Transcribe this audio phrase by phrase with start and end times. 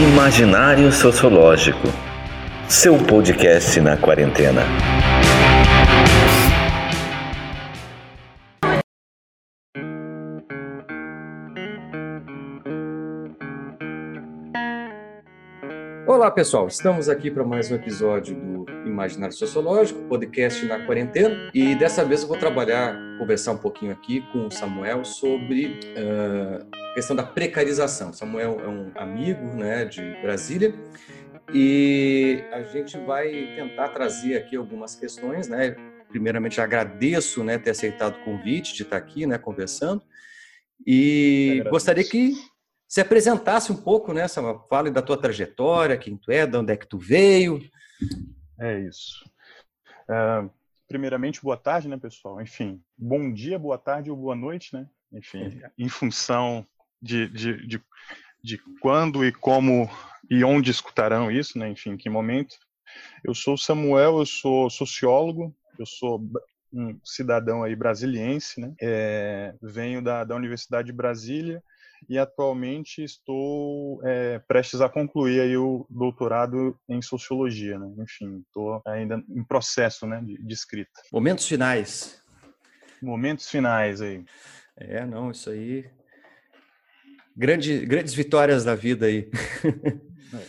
[0.00, 1.86] Imaginário Sociológico,
[2.66, 4.62] seu podcast na quarentena.
[16.06, 16.66] Olá, pessoal.
[16.66, 21.50] Estamos aqui para mais um episódio do Imaginário Sociológico, podcast na quarentena.
[21.52, 26.66] E dessa vez eu vou trabalhar, conversar um pouquinho aqui com o Samuel sobre uh,
[26.74, 28.14] a questão da precarização.
[28.14, 30.74] Samuel é um amigo né, de Brasília
[31.52, 35.76] e a gente vai tentar trazer aqui algumas questões, né?
[36.08, 40.02] Primeiramente, agradeço né, ter aceitado o convite de estar aqui né, conversando.
[40.86, 42.32] E gostaria que
[42.88, 44.66] se apresentasse um pouco, né, Samuel?
[44.70, 47.60] Fale da tua trajetória, quem tu é, de onde é que tu veio.
[48.58, 49.22] É isso.
[50.08, 50.50] Uh,
[50.90, 52.40] primeiramente, boa tarde, né, pessoal?
[52.42, 54.88] Enfim, bom dia, boa tarde ou boa noite, né?
[55.12, 56.66] Enfim, em função
[57.00, 57.80] de, de, de,
[58.42, 59.88] de quando e como
[60.28, 61.70] e onde escutarão isso, né?
[61.70, 62.56] Enfim, em que momento.
[63.22, 66.20] Eu sou Samuel, eu sou sociólogo, eu sou
[66.72, 68.74] um cidadão aí brasiliense, né?
[68.82, 71.62] É, venho da, da Universidade de Brasília
[72.08, 77.92] e atualmente estou é, prestes a concluir aí o doutorado em sociologia, né?
[77.98, 81.00] Enfim, estou ainda em processo, né, de, de, escrita.
[81.12, 82.22] Momentos finais.
[83.02, 84.24] Momentos finais aí.
[84.76, 85.88] É, não, isso aí.
[87.36, 89.30] Grande, grandes vitórias da vida aí.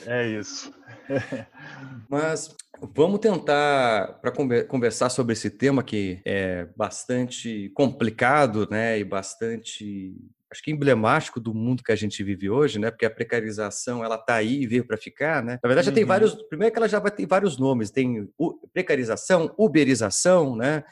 [0.05, 0.73] É isso.
[2.09, 2.55] Mas
[2.93, 4.31] vamos tentar para
[4.65, 10.15] conversar sobre esse tema que é bastante complicado, né, e bastante
[10.51, 12.91] acho que emblemático do mundo que a gente vive hoje, né?
[12.91, 15.57] Porque a precarização ela está aí e veio para ficar, né?
[15.63, 15.95] Na verdade já uhum.
[15.95, 16.33] tem vários.
[16.43, 18.29] Primeiro que ela já vai ter vários nomes, tem
[18.73, 20.83] precarização, uberização, né?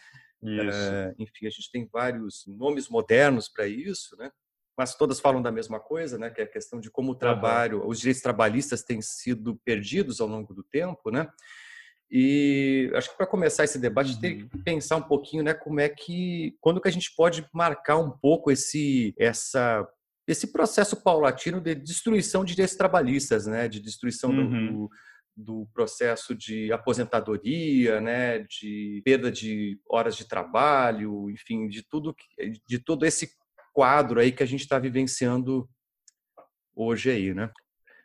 [0.42, 4.32] Uh, enfim, a gente tem vários nomes modernos para isso, né?
[4.78, 6.30] Mas todas falam da mesma coisa, né?
[6.30, 7.90] Que é a questão de como o trabalho, uhum.
[7.90, 11.28] os direitos trabalhistas têm sido perdidos ao longo do tempo, né?
[12.12, 14.20] E acho que para começar esse debate, uhum.
[14.20, 17.97] tem que pensar um pouquinho, né, como é que, quando que a gente pode marcar
[17.97, 19.88] um pouco esse, essa,
[20.28, 24.74] esse processo paulatino de destruição de direitos trabalhistas, né, de destruição uhum.
[24.74, 24.90] do,
[25.38, 32.16] do processo de aposentadoria, né, de perda de horas de trabalho, enfim, de tudo,
[32.68, 33.30] de todo esse
[33.72, 35.69] quadro aí que a gente está vivenciando
[36.75, 37.52] hoje aí, né?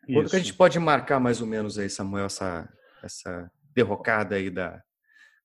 [0.07, 2.69] Quando que a gente pode marcar mais ou menos aí, Samuel, essa,
[3.03, 4.83] essa derrocada aí da,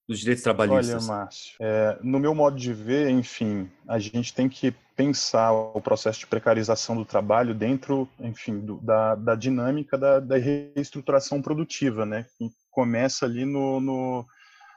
[0.07, 1.07] dos direitos trabalhistas?
[1.07, 5.79] Olha, Márcio, é, no meu modo de ver, enfim, a gente tem que pensar o
[5.79, 12.05] processo de precarização do trabalho dentro, enfim, do, da, da, dinâmica da, da, reestruturação produtiva,
[12.05, 12.25] né?
[12.37, 14.25] Que começa ali no, no,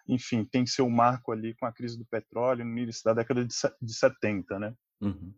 [0.08, 3.54] enfim, tem seu marco ali com a crise do petróleo no início da década de,
[3.80, 4.74] de 70, né?
[5.00, 5.32] Uhum.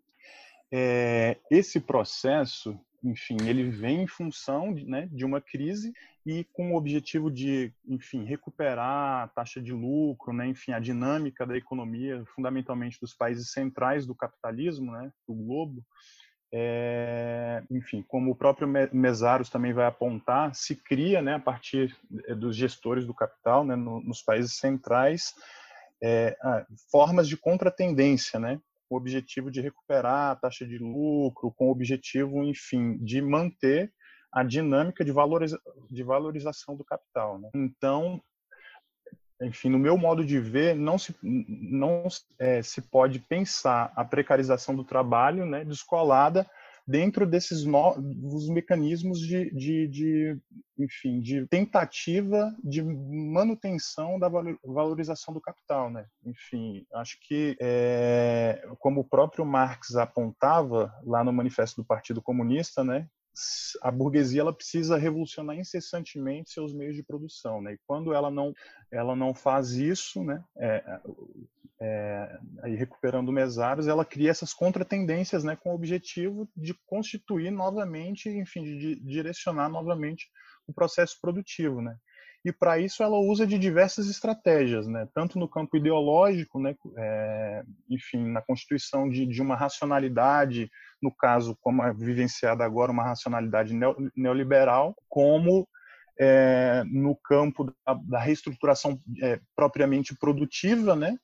[0.72, 5.92] É, esse processo, enfim, ele vem em função né, de uma crise
[6.25, 11.47] e com o objetivo de, enfim, recuperar a taxa de lucro, né, enfim, a dinâmica
[11.47, 15.84] da economia, fundamentalmente dos países centrais do capitalismo, né, do globo.
[16.50, 21.94] É, enfim, como o próprio Mesaros também vai apontar, se cria, né, a partir
[22.26, 25.34] eh, dos gestores do capital, né, no, nos países centrais,
[26.03, 26.36] é,
[26.91, 31.71] formas de contratendência, né, com o objetivo de recuperar a taxa de lucro, com o
[31.71, 33.93] objetivo, enfim, de manter
[34.33, 37.39] a dinâmica de, valoriza de valorização do capital.
[37.39, 37.50] Né?
[37.55, 38.21] Então,
[39.41, 42.06] enfim, no meu modo de ver, não se, não,
[42.39, 46.49] é, se pode pensar a precarização do trabalho né, descolada
[46.87, 50.39] dentro desses novos mecanismos de, de, de,
[50.78, 54.28] enfim, de tentativa de manutenção da
[54.62, 56.06] valorização do capital, né?
[56.25, 62.84] Enfim, acho que é, como o próprio Marx apontava lá no Manifesto do Partido Comunista,
[62.84, 63.09] né?
[63.83, 67.75] A burguesia ela precisa revolucionar incessantemente seus meios de produção, né?
[67.75, 68.53] E quando ela não
[68.91, 70.43] ela não faz isso, né?
[70.56, 71.00] É,
[71.81, 75.56] é, aí recuperando mesários, ela cria essas contratendências, né?
[75.56, 80.28] Com o objetivo de constituir novamente, enfim, de, de direcionar novamente
[80.66, 81.97] o processo produtivo, né?
[82.45, 85.09] E para isso ela usa de diversas estratégias, né?
[85.15, 86.77] Tanto no campo ideológico, né?
[86.97, 90.71] É, enfim, na constituição de, de uma racionalidade
[91.04, 93.74] no caso, como é vivenciada agora, uma racionalidade
[94.16, 95.68] neoliberal, como
[96.18, 101.15] é, no campo da, da reestruturação é, propriamente produtiva, né?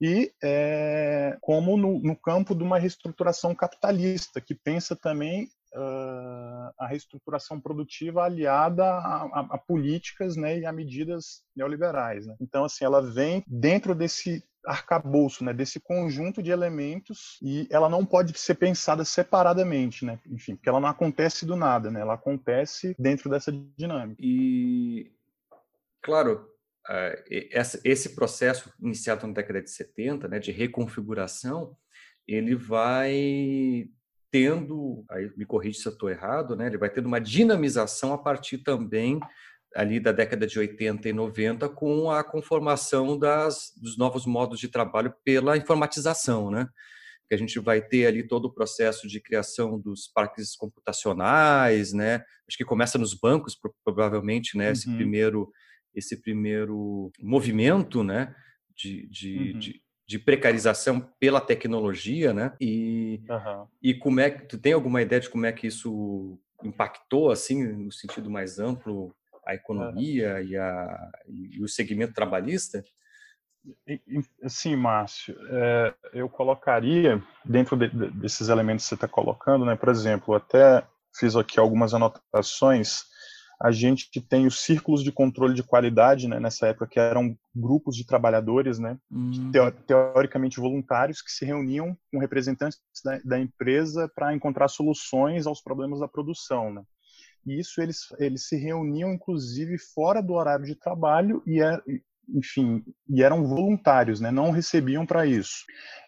[0.00, 7.60] e é, como no, no, campo de uma reestruturação capitalista, que pensa também a reestruturação
[7.60, 12.26] produtiva aliada a, a, a políticas né, e a medidas neoliberais.
[12.26, 12.36] Né?
[12.40, 18.04] Então, assim, ela vem dentro desse arcabouço, né, desse conjunto de elementos e ela não
[18.04, 20.20] pode ser pensada separadamente, né?
[20.26, 22.00] Enfim, porque ela não acontece do nada, né?
[22.00, 24.22] Ela acontece dentro dessa dinâmica.
[24.22, 25.10] E
[26.00, 26.48] claro,
[27.84, 31.76] esse processo iniciado na década de 70, né, de reconfiguração,
[32.26, 33.88] ele vai
[34.32, 38.18] tendo, aí me corrija se eu estou errado, né, ele vai tendo uma dinamização a
[38.18, 39.20] partir também
[39.74, 44.68] ali da década de 80 e 90 com a conformação das, dos novos modos de
[44.68, 46.68] trabalho pela informatização, né?
[47.28, 52.16] Que a gente vai ter ali todo o processo de criação dos parques computacionais, né?
[52.46, 54.66] Acho que começa nos bancos, provavelmente, né?
[54.66, 54.72] Uhum.
[54.72, 55.52] Esse primeiro
[55.94, 58.34] esse primeiro movimento, né?
[58.76, 59.58] De, de, uhum.
[59.58, 62.54] de, de, precarização pela tecnologia, né?
[62.60, 63.66] E, uhum.
[63.82, 67.64] e como é que tu tem alguma ideia de como é que isso impactou assim
[67.64, 69.14] no sentido mais amplo
[69.44, 72.84] a economia e, a, e o segmento trabalhista?
[74.48, 79.76] Sim, Márcio, é, eu colocaria dentro de, de, desses elementos que você está colocando, né?
[79.76, 80.84] Por exemplo, até
[81.14, 83.04] fiz aqui algumas anotações.
[83.62, 86.40] A gente tem os círculos de controle de qualidade, né?
[86.40, 88.98] Nessa época que eram grupos de trabalhadores, né?
[89.10, 89.52] Hum.
[89.86, 96.00] Teoricamente voluntários que se reuniam com representantes da, da empresa para encontrar soluções aos problemas
[96.00, 96.82] da produção, né?
[97.46, 101.80] E isso eles, eles se reuniam, inclusive, fora do horário de trabalho e, é,
[102.28, 104.30] enfim, e eram voluntários, né?
[104.30, 105.64] não recebiam para isso.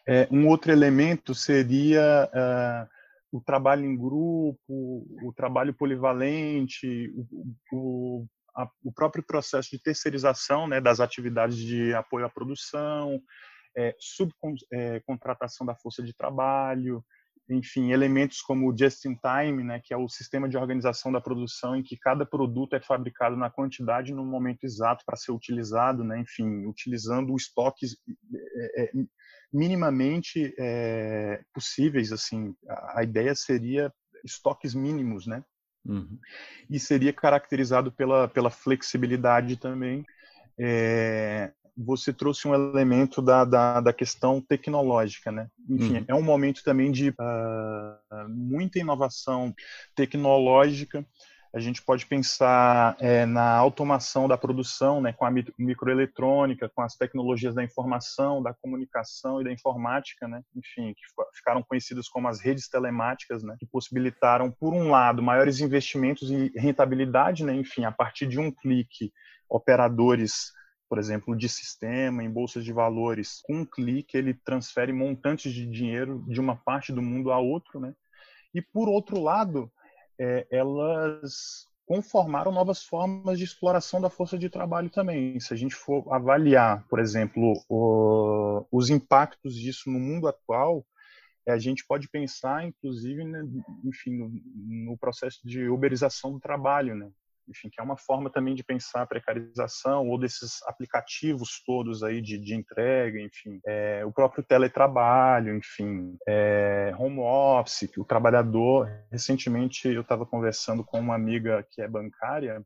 [0.07, 2.89] É, um outro elemento seria uh,
[3.35, 7.27] o trabalho em grupo, o trabalho polivalente, o,
[7.73, 8.27] o,
[8.57, 13.21] a, o próprio processo de terceirização né, das atividades de apoio à produção,
[13.77, 17.05] é, subcontratação é, da força de trabalho,
[17.49, 21.21] enfim, elementos como o just in time, né, que é o sistema de organização da
[21.21, 26.03] produção em que cada produto é fabricado na quantidade no momento exato para ser utilizado,
[26.03, 27.97] né, enfim, utilizando estoques
[28.57, 28.91] é, é,
[29.53, 33.93] minimamente é, possíveis, assim, a, a, ideia seria
[34.25, 35.45] estoques mínimos, né,
[35.85, 36.19] uhum.
[36.71, 40.03] e seria caracterizado pela, pela flexibilidade também,
[40.59, 45.49] é, você trouxe um elemento da, da, da questão tecnológica, né?
[45.69, 46.05] Enfim, uhum.
[46.09, 49.55] é um momento também de uh, muita inovação
[49.95, 51.05] tecnológica.
[51.53, 56.97] A gente pode pensar é, na automação da produção, né, com a microeletrônica, com as
[56.97, 62.41] tecnologias da informação, da comunicação e da informática, né, enfim, que ficaram conhecidas como as
[62.41, 67.93] redes telemáticas, né, que possibilitaram, por um lado, maiores investimentos e rentabilidade, né, enfim, a
[67.93, 69.13] partir de um clique,
[69.49, 70.51] operadores
[70.95, 75.67] por exemplo, de sistema, em bolsas de valores, com um clique ele transfere montantes de
[75.67, 77.97] dinheiro de uma parte do mundo a outro, né?
[78.55, 79.69] E por outro lado,
[80.17, 85.41] é, elas conformaram novas formas de exploração da força de trabalho também.
[85.41, 90.87] Se a gente for avaliar, por exemplo, o, os impactos disso no mundo atual,
[91.45, 93.43] é, a gente pode pensar, inclusive, né,
[93.85, 94.31] enfim, no,
[94.93, 97.11] no, processo de uberização do trabalho, né?
[97.49, 102.21] Enfim, que é uma forma também de pensar a precarização ou desses aplicativos todos aí
[102.21, 108.89] de, de entrega, enfim, é, o próprio teletrabalho, enfim, é, home office, o trabalhador.
[109.11, 112.65] Recentemente eu estava conversando com uma amiga que é bancária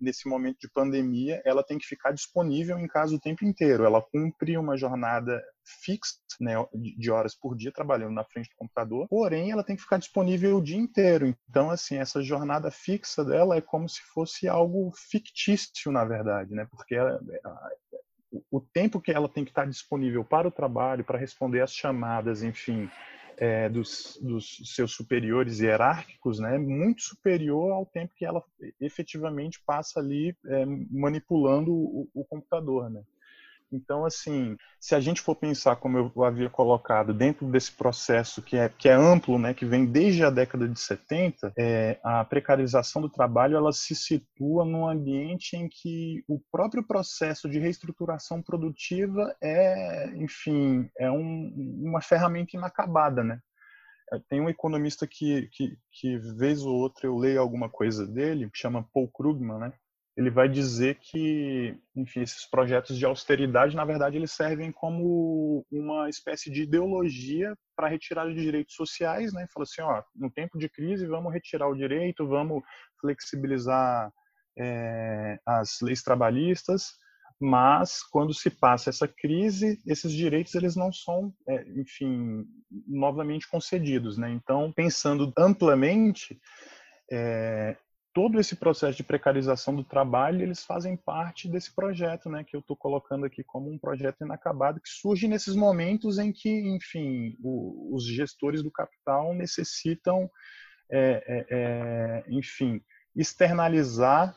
[0.00, 3.84] nesse momento de pandemia ela tem que ficar disponível em casa o tempo inteiro.
[3.84, 9.06] Ela cumpre uma jornada fixa né, de horas por dia trabalhando na frente do computador,
[9.08, 11.34] porém ela tem que ficar disponível o dia inteiro.
[11.48, 16.66] Então, assim, essa jornada fixa dela é como se fosse algo fictício, na verdade, né?
[16.70, 17.20] Porque ela,
[18.50, 22.42] o tempo que ela tem que estar disponível para o trabalho, para responder às chamadas,
[22.42, 22.90] enfim,
[23.42, 28.40] é, dos, dos, seus superiores hierárquicos, né, muito superior ao tempo que ela
[28.80, 33.02] efetivamente passa ali é, manipulando o, o computador, né.
[33.72, 38.56] Então, assim, se a gente for pensar, como eu havia colocado, dentro desse processo que
[38.56, 43.00] é, que é amplo, né, que vem desde a década de 70, é, a precarização
[43.00, 49.34] do trabalho ela se situa num ambiente em que o próprio processo de reestruturação produtiva
[49.42, 53.40] é, enfim, é um, uma ferramenta inacabada, né?
[54.28, 58.86] Tem um economista que, que, que, vez ou outra, eu leio alguma coisa dele, chama
[58.92, 59.72] Paul Krugman, né?
[60.16, 66.08] Ele vai dizer que, enfim, esses projetos de austeridade, na verdade, eles servem como uma
[66.08, 69.46] espécie de ideologia para retirada de direitos sociais, né?
[69.52, 72.62] Fala assim, ó, no tempo de crise, vamos retirar o direito, vamos
[73.00, 74.12] flexibilizar
[74.58, 76.92] é, as leis trabalhistas,
[77.40, 82.44] mas quando se passa essa crise, esses direitos eles não são, é, enfim,
[82.86, 84.30] novamente concedidos, né?
[84.30, 86.38] Então, pensando amplamente
[87.10, 87.76] é,
[88.14, 92.60] todo esse processo de precarização do trabalho, eles fazem parte desse projeto, né, que eu
[92.60, 97.94] estou colocando aqui como um projeto inacabado, que surge nesses momentos em que, enfim, o,
[97.94, 100.30] os gestores do capital necessitam,
[100.90, 102.82] é, é, é enfim,
[103.16, 104.36] externalizar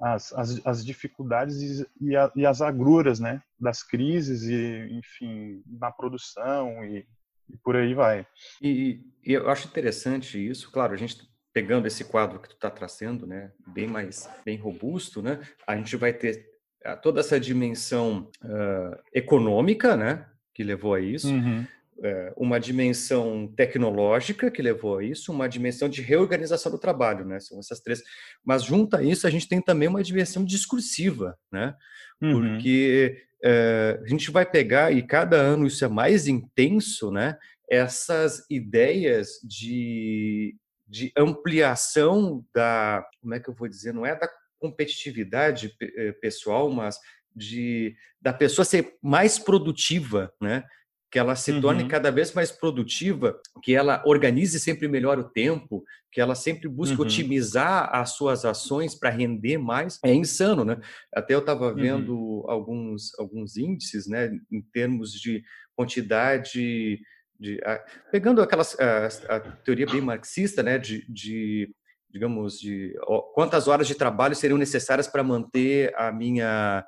[0.00, 5.90] as, as, as dificuldades e, a, e, as agruras, né, das crises e, enfim, na
[5.90, 7.06] produção e,
[7.48, 8.26] e por aí vai.
[8.60, 11.16] E, e, eu acho interessante isso, claro, a gente
[11.54, 15.96] pegando esse quadro que tu está traçando, né, bem mais bem robusto, né, a gente
[15.96, 16.44] vai ter
[16.84, 21.64] ah, toda essa dimensão uh, econômica, né, que levou a isso, uhum.
[21.98, 27.38] uh, uma dimensão tecnológica que levou a isso, uma dimensão de reorganização do trabalho, né,
[27.38, 28.02] são essas três.
[28.44, 31.76] Mas junto a isso a gente tem também uma dimensão discursiva, né,
[32.20, 32.32] uhum.
[32.32, 37.38] porque uh, a gente vai pegar e cada ano isso é mais intenso, né,
[37.70, 40.56] essas ideias de
[40.94, 44.28] de ampliação da, como é que eu vou dizer, não é da
[44.60, 46.96] competitividade eh, pessoal, mas
[47.34, 50.62] de da pessoa ser mais produtiva, né?
[51.10, 51.60] Que ela se uhum.
[51.60, 56.68] torne cada vez mais produtiva, que ela organize sempre melhor o tempo, que ela sempre
[56.68, 57.02] busque uhum.
[57.02, 59.98] otimizar as suas ações para render mais.
[60.04, 60.80] É insano, né?
[61.12, 61.74] Até eu estava uhum.
[61.74, 62.48] vendo uhum.
[62.48, 65.42] alguns alguns índices, né, em termos de
[65.74, 67.00] quantidade
[67.38, 71.68] de, a, pegando aquelas a, a, teoria bem marxista, né, de, de
[72.10, 76.84] digamos de ó, quantas horas de trabalho seriam necessárias para manter a minha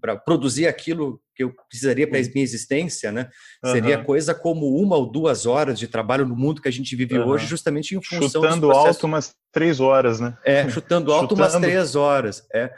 [0.00, 3.28] para produzir aquilo que eu precisaria para a minha existência, né?
[3.64, 3.72] Uhum.
[3.72, 7.18] Seria coisa como uma ou duas horas de trabalho no mundo que a gente vive
[7.18, 7.26] uhum.
[7.26, 10.38] hoje, justamente em função chutando alto umas três horas, né?
[10.44, 11.42] É, chutando alto chutando...
[11.42, 12.46] umas três horas.
[12.54, 12.72] É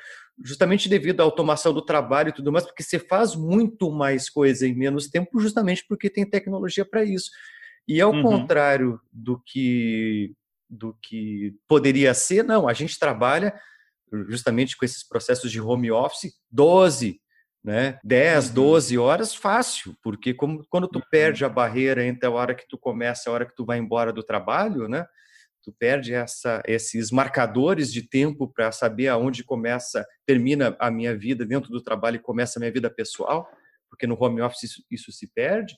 [0.44, 4.66] justamente devido à automação do trabalho e tudo mais, porque você faz muito mais coisa
[4.66, 7.30] em menos tempo, justamente porque tem tecnologia para isso.
[7.88, 8.22] E ao uhum.
[8.22, 10.34] contrário do que
[10.68, 13.54] do que poderia ser, não, a gente trabalha
[14.28, 17.20] justamente com esses processos de home office 12,
[17.62, 18.54] né, 10, uhum.
[18.54, 21.04] 12 horas fácil, porque como, quando tu uhum.
[21.10, 23.78] perde a barreira entre a hora que tu começa e a hora que tu vai
[23.78, 25.06] embora do trabalho, né,
[25.66, 31.44] tu perde essa, esses marcadores de tempo para saber aonde começa, termina a minha vida
[31.44, 33.50] dentro do trabalho e começa a minha vida pessoal,
[33.90, 35.74] porque no home office isso, isso se perde.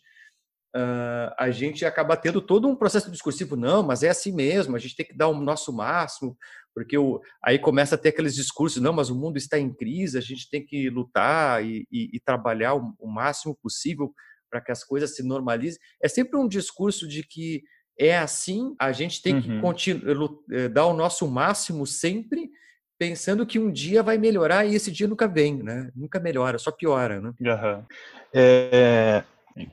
[0.76, 4.78] Uh, a gente acaba tendo todo um processo discursivo, não, mas é assim mesmo, a
[4.78, 6.36] gente tem que dar o nosso máximo,
[6.74, 10.18] porque o, aí começa a ter aqueles discursos, não, mas o mundo está em crise,
[10.18, 14.12] a gente tem que lutar e, e, e trabalhar o, o máximo possível
[14.50, 15.80] para que as coisas se normalizem.
[16.02, 17.62] É sempre um discurso de que
[17.98, 20.38] é assim, a gente tem que uhum.
[20.50, 22.48] Eh, dar o nosso máximo sempre,
[22.96, 25.90] pensando que um dia vai melhorar e esse dia nunca vem, né?
[25.94, 27.32] Nunca melhora, só piora, né?
[27.40, 27.84] Uhum.
[28.32, 29.24] É,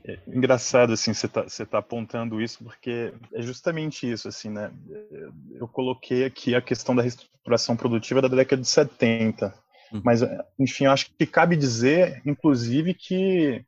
[0.04, 4.72] é, engraçado assim você tá, você tá apontando isso porque é justamente isso assim né
[5.54, 9.54] eu coloquei aqui a questão da reestruturação produtiva da década de 70
[9.92, 10.02] uhum.
[10.04, 10.22] mas
[10.58, 13.64] enfim eu acho que cabe dizer inclusive que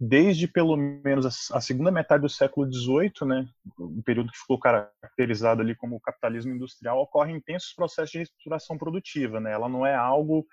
[0.00, 5.60] desde pelo menos a, segunda metade do século XVIII, né, um período que ficou caracterizado
[5.60, 9.40] ali como capitalismo industrial, ocorrem intensos processos de reestruturação produtiva.
[9.40, 9.52] Né?
[9.52, 10.46] Ela não é algo,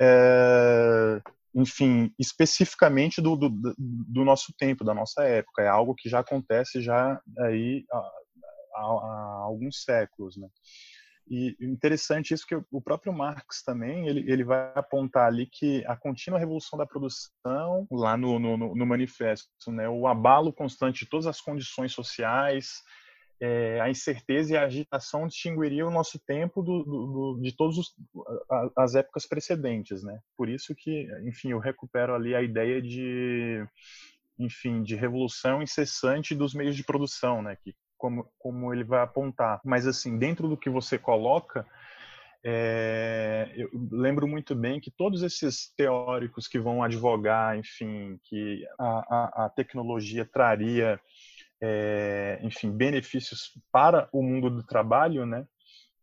[0.00, 1.20] é,
[1.54, 5.62] enfim, especificamente do, do, do, nosso tempo, da nossa época.
[5.62, 10.36] É algo que já acontece já aí há, há, há alguns séculos.
[10.36, 10.46] Né?
[11.28, 15.96] E interessante isso que o próprio Marx também ele, ele vai apontar ali que a
[15.96, 21.26] contínua revolução da produção lá no, no, no manifesto, né, o abalo constante de todas
[21.26, 22.82] as condições sociais,
[23.42, 27.76] é, a incerteza e a agitação distinguiria o nosso tempo do, do, do, de todas
[28.76, 30.20] as épocas precedentes, né?
[30.36, 33.66] Por isso que, enfim, eu recupero ali a ideia de,
[34.38, 37.56] enfim, de revolução incessante dos meios de produção, né?
[37.64, 39.60] Que como, como ele vai apontar.
[39.64, 41.64] Mas, assim, dentro do que você coloca,
[42.44, 48.86] é, eu lembro muito bem que todos esses teóricos que vão advogar, enfim, que a,
[48.86, 50.98] a, a tecnologia traria,
[51.62, 55.46] é, enfim, benefícios para o mundo do trabalho, né?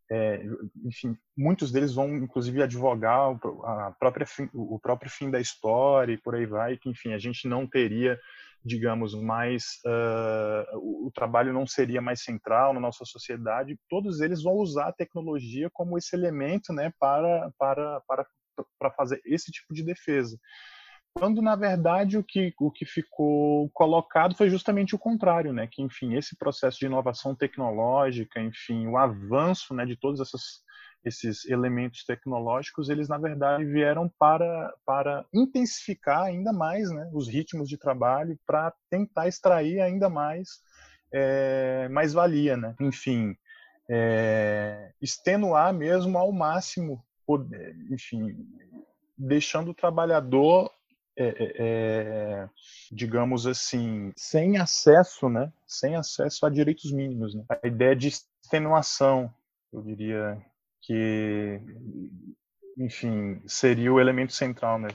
[0.10, 0.42] É,
[0.86, 6.18] enfim, muitos deles vão inclusive advogar a própria fim, o próprio fim da história e
[6.18, 8.20] por aí vai, que enfim a gente não teria
[8.64, 13.80] digamos, mais uh, o trabalho não seria mais central na nossa sociedade.
[13.90, 18.26] Todos eles vão usar a tecnologia como esse elemento, né, para para para
[18.78, 20.38] para fazer esse tipo de defesa.
[21.14, 25.82] Quando na verdade o que o que ficou colocado foi justamente o contrário, né, que
[25.82, 30.62] enfim esse processo de inovação tecnológica, enfim o avanço, né, de todas essas
[31.04, 37.70] esses elementos tecnológicos, eles na verdade vieram para, para intensificar ainda mais né, os ritmos
[37.70, 40.62] de trabalho, para tentar extrair ainda mais
[41.12, 42.76] é, mais valia, né?
[42.80, 43.36] Enfim,
[43.90, 48.48] é, extenuar mesmo ao máximo, poder, enfim,
[49.18, 50.72] deixando o trabalhador
[51.18, 52.50] é, é,
[52.92, 55.52] digamos assim, sem acesso, né?
[55.68, 57.36] Sem acesso a direitos mínimos.
[57.36, 57.44] Né?
[57.50, 59.34] A ideia de extenuação,
[59.74, 60.42] eu diria
[60.90, 61.62] que,
[62.76, 64.88] enfim, seria o elemento central, né?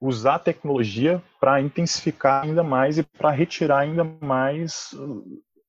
[0.00, 4.94] Usar a tecnologia para intensificar ainda mais e para retirar ainda mais,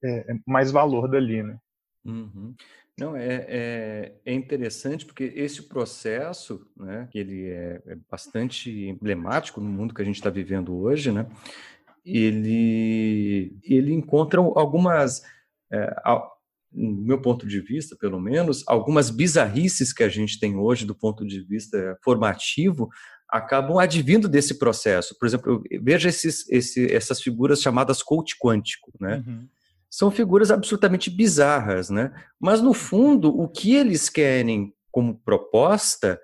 [0.03, 1.57] é, mais valor dali, né?
[2.05, 2.53] Uhum.
[2.99, 9.59] Não, é, é, é, interessante porque esse processo, né, que ele é, é bastante emblemático
[9.59, 11.25] no mundo que a gente está vivendo hoje, né,
[12.05, 15.23] ele, ele encontra algumas,
[15.71, 15.95] é,
[16.71, 20.95] no meu ponto de vista, pelo menos, algumas bizarrices que a gente tem hoje do
[20.95, 22.89] ponto de vista formativo
[23.29, 25.15] acabam advindo desse processo.
[25.19, 29.23] Por exemplo, veja esses, esse, essas figuras chamadas coach quântico, né?
[29.25, 29.47] Uhum
[29.89, 32.13] são figuras absolutamente bizarras, né?
[32.39, 36.19] Mas no fundo, o que eles querem como proposta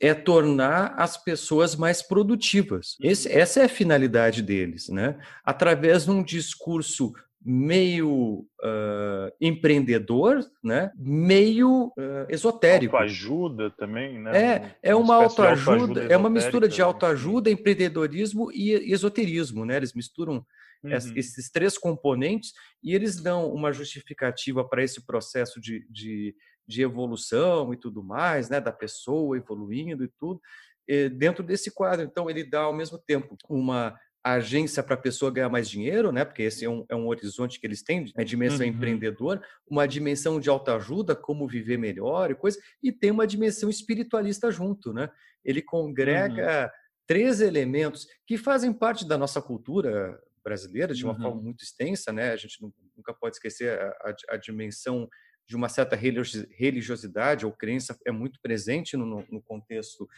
[0.00, 2.96] é tornar as pessoas mais produtivas.
[3.00, 5.18] Esse, essa é a finalidade deles, né?
[5.44, 7.12] Através de um discurso
[7.44, 10.92] meio uh, empreendedor, né?
[10.96, 12.96] Meio uh, esotérico.
[12.96, 14.30] Autoajuda também, né?
[14.36, 19.76] É, é uma, uma autoajuda, é uma mistura de autoajuda, empreendedorismo e esoterismo, né?
[19.76, 20.44] Eles misturam
[20.84, 20.92] uhum.
[21.16, 26.34] esses três componentes e eles dão uma justificativa para esse processo de, de,
[26.66, 30.40] de, evolução e tudo mais, né, da pessoa evoluindo e tudo,
[30.88, 32.04] eh, dentro desse quadro.
[32.04, 36.24] Então, ele dá ao mesmo tempo uma agência para a pessoa ganhar mais dinheiro, né?
[36.24, 38.72] Porque esse é um, é um horizonte que eles têm, a dimensão uhum.
[38.72, 44.50] empreendedora, uma dimensão de autoajuda, como viver melhor e coisa, e tem uma dimensão espiritualista
[44.50, 45.10] junto, né?
[45.44, 46.70] Ele congrega uhum.
[47.06, 51.20] três elementos que fazem parte da nossa cultura brasileira de uma uhum.
[51.20, 52.30] forma muito extensa, né?
[52.32, 52.58] A gente
[52.96, 55.08] nunca pode esquecer a, a, a, dimensão
[55.46, 60.08] de uma certa religiosidade ou crença é muito presente no, no contexto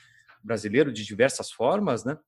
[0.43, 2.19] brasileiro de diversas formas, né?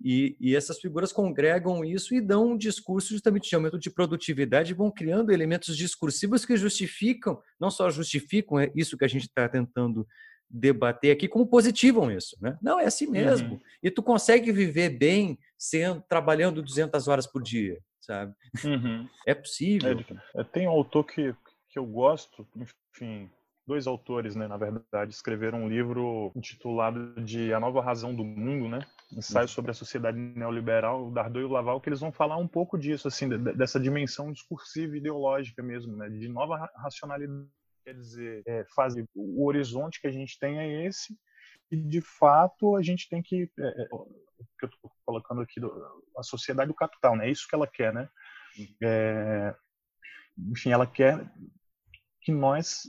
[0.00, 4.72] E, e, essas figuras congregam isso e dão um discurso justamente de aumento de produtividade,
[4.72, 9.48] vão criando elementos discursivos que justificam, não só justificam é isso que a gente está
[9.48, 10.06] tentando
[10.48, 12.56] debater aqui como positivam isso, né?
[12.62, 13.54] Não, é assim mesmo.
[13.54, 13.60] Uhum.
[13.82, 18.32] E tu consegue viver bem sendo, trabalhando 200 horas por dia, sabe?
[18.64, 19.08] Uhum.
[19.26, 20.04] É possível.
[20.34, 21.34] É, tem um autor que,
[21.68, 23.28] que eu gosto, enfim,
[23.66, 28.68] dois autores, né, na verdade, escreveram um livro intitulado de A Nova Razão do Mundo,
[28.68, 28.78] né?
[29.10, 29.48] Ensaio uhum.
[29.48, 32.78] sobre a sociedade neoliberal, o Dardot e o Laval, que eles vão falar um pouco
[32.78, 36.10] disso, assim, dessa dimensão discursiva e ideológica mesmo, né?
[36.10, 37.48] De nova racionalidade
[37.88, 41.16] quer dizer, é, fazer o horizonte que a gente tem é esse,
[41.70, 44.04] e de fato a gente tem que, é, é, o
[44.58, 45.58] que eu estou colocando aqui,
[46.16, 47.26] a sociedade do capital, né?
[47.26, 48.08] É isso que ela quer, né?
[48.82, 49.54] É,
[50.50, 51.30] enfim, ela quer
[52.28, 52.82] que nós,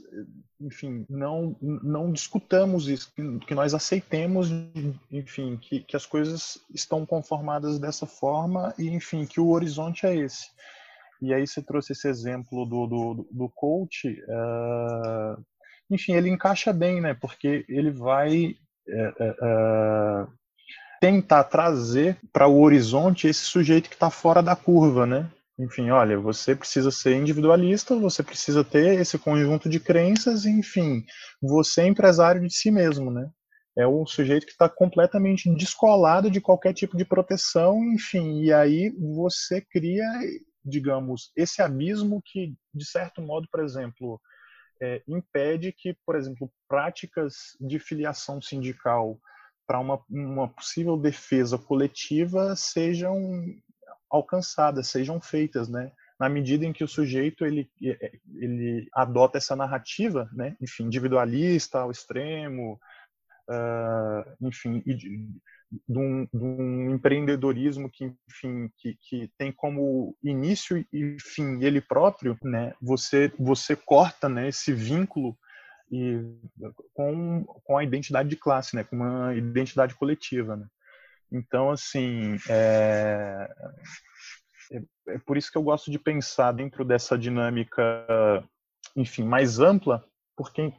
[0.60, 3.10] enfim, não não discutamos isso,
[3.46, 4.50] que nós aceitemos,
[5.10, 10.14] enfim, que, que as coisas estão conformadas dessa forma e, enfim, que o horizonte é
[10.14, 10.48] esse.
[11.22, 15.42] E aí você trouxe esse exemplo do, do, do coach, uh,
[15.90, 17.14] enfim, ele encaixa bem, né?
[17.14, 18.56] Porque ele vai
[18.90, 20.30] uh,
[21.00, 25.30] tentar trazer para o horizonte esse sujeito que está fora da curva, né?
[25.60, 31.04] Enfim, olha, você precisa ser individualista, você precisa ter esse conjunto de crenças, enfim,
[31.40, 33.28] você é empresário de si mesmo, né?
[33.76, 38.90] É um sujeito que está completamente descolado de qualquer tipo de proteção, enfim, e aí
[38.98, 40.04] você cria
[40.64, 44.20] digamos, esse abismo que, de certo modo, por exemplo,
[44.80, 49.18] é, impede que, por exemplo, práticas de filiação sindical
[49.66, 53.16] para uma, uma possível defesa coletiva sejam
[54.10, 55.92] alcançadas, sejam feitas, né?
[56.18, 60.56] Na medida em que o sujeito ele, ele adota essa narrativa, né?
[60.60, 62.78] Enfim, individualista ao extremo,
[63.48, 64.82] uh, enfim,
[65.88, 71.80] de um, de um, empreendedorismo que, enfim, que, que tem como início e fim ele
[71.80, 72.74] próprio, né?
[72.80, 75.36] Você você corta, né, esse vínculo
[75.90, 76.20] e
[76.92, 80.66] com com a identidade de classe, né, com uma identidade coletiva, né?
[81.32, 83.48] Então, assim, é,
[84.72, 84.82] é,
[85.14, 87.82] é por isso que eu gosto de pensar dentro dessa dinâmica,
[88.96, 90.04] enfim, mais ampla,
[90.36, 90.72] porque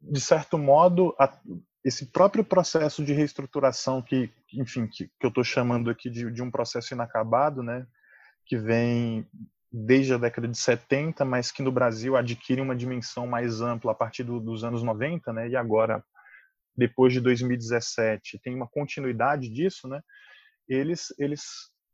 [0.00, 1.32] de certo modo a,
[1.84, 6.42] esse próprio processo de reestruturação que, enfim, que, que eu estou chamando aqui de, de,
[6.42, 7.86] um processo inacabado, né,
[8.46, 9.26] que vem
[9.70, 13.94] desde a década de 70, mas que no Brasil adquire uma dimensão mais ampla a
[13.94, 16.02] partir do, dos anos 90, né, e agora,
[16.76, 20.00] depois de 2017, tem uma continuidade disso, né,
[20.68, 21.42] eles, eles,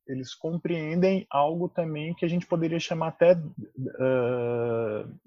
[0.07, 5.21] eles compreendem algo também que a gente poderia chamar até uh,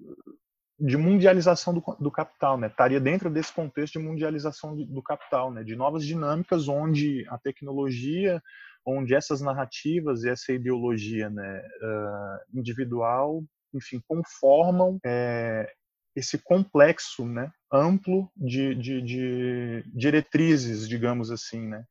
[0.78, 2.66] de mundialização do, do, capital, né?
[2.66, 5.62] Estaria dentro desse contexto de mundialização do, do capital, né?
[5.62, 8.42] De novas dinâmicas onde a tecnologia,
[8.84, 15.72] onde essas narrativas e essa ideologia, né, uh, individual, enfim, conformam é,
[16.14, 21.84] esse complexo, né, amplo de, de, de diretrizes, digamos assim, né?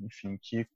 [0.00, 0.66] Enfim, que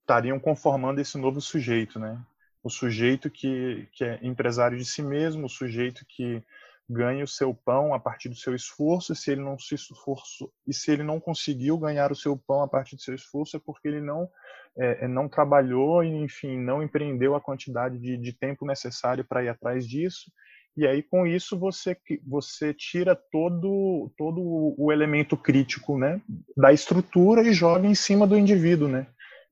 [0.00, 2.20] estariam conformando esse novo sujeito, né?
[2.62, 6.42] O sujeito que, que é empresário de si mesmo, o sujeito que
[6.88, 10.52] ganha o seu pão a partir do seu esforço, e se ele não se esforçou,
[10.66, 13.60] e se ele não conseguiu ganhar o seu pão a partir do seu esforço, é
[13.60, 14.30] porque ele não
[14.76, 19.42] é, é não trabalhou e, enfim, não empreendeu a quantidade de, de tempo necessário para
[19.42, 20.30] ir atrás disso.
[20.76, 26.20] E aí, com isso, você, você tira todo, todo o elemento crítico né,
[26.56, 29.06] da estrutura e joga em cima do indivíduo, né?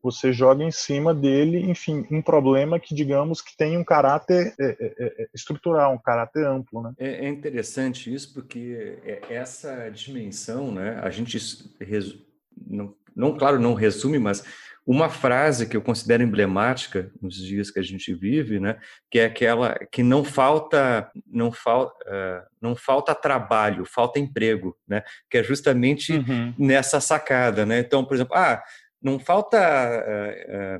[0.04, 4.66] você joga em cima dele, enfim, um problema que, digamos, que tem um caráter é,
[4.66, 6.92] é, é, estrutural, um caráter amplo, né?
[6.98, 8.98] É, é, interessante isso porque
[9.30, 11.38] essa dimensão, né, a gente,
[12.66, 14.44] não, não, claro, não resume, mas
[14.86, 18.78] uma frase que eu considero emblemática nos dias que a gente vive, né,
[19.10, 25.02] que é aquela que não falta, não falta, uh, não falta trabalho, falta emprego, né,
[25.30, 26.54] que é justamente uhum.
[26.58, 27.78] nessa sacada, né.
[27.78, 28.62] Então, por exemplo, ah,
[29.00, 30.78] não falta é, é,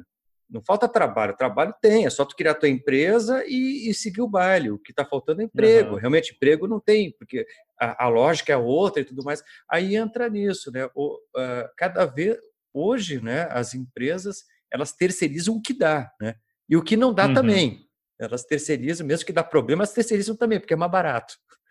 [0.50, 4.28] não falta trabalho, trabalho tem, é só tu criar tua empresa e, e seguir o
[4.28, 4.70] baile.
[4.70, 5.94] O que está faltando é emprego.
[5.94, 5.98] Uhum.
[5.98, 7.44] Realmente, emprego não tem, porque
[7.80, 9.42] a, a, lógica é outra e tudo mais.
[9.68, 10.88] Aí entra nisso, né?
[10.94, 12.38] O, uh, cada vez
[12.74, 16.34] hoje, né, as empresas elas terceirizam o que dá, né?
[16.68, 17.34] E o que não dá uhum.
[17.34, 17.88] também.
[18.18, 21.34] Elas terceirizam, mesmo que dá problema, elas terceirizam também, porque é mais barato.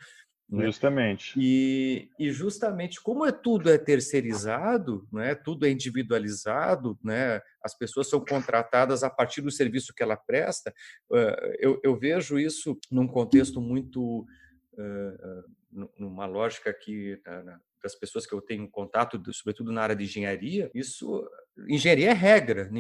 [0.50, 0.66] Né?
[0.66, 1.34] Justamente.
[1.36, 8.08] E, e, justamente como é tudo é terceirizado, né, tudo é individualizado, né, as pessoas
[8.08, 10.72] são contratadas a partir do serviço que ela presta,
[11.60, 14.28] eu, eu vejo isso num contexto muito,
[15.98, 17.20] numa lógica que
[17.84, 21.28] das pessoas que eu tenho contato, sobretudo na área de engenharia, isso,
[21.68, 22.72] engenharia é regra,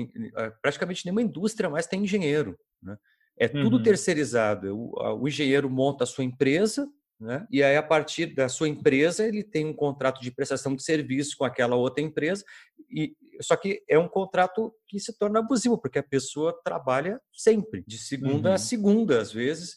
[0.61, 2.97] praticamente nenhuma indústria mais tem engenheiro, né?
[3.35, 3.83] É tudo uhum.
[3.83, 4.77] terceirizado.
[4.77, 6.87] O, o engenheiro monta a sua empresa,
[7.19, 7.47] né?
[7.49, 11.37] E aí, a partir da sua empresa, ele tem um contrato de prestação de serviço
[11.37, 12.43] com aquela outra empresa,
[12.89, 17.83] e só que é um contrato que se torna abusivo, porque a pessoa trabalha sempre,
[17.87, 18.55] de segunda uhum.
[18.55, 19.75] a segunda, às vezes,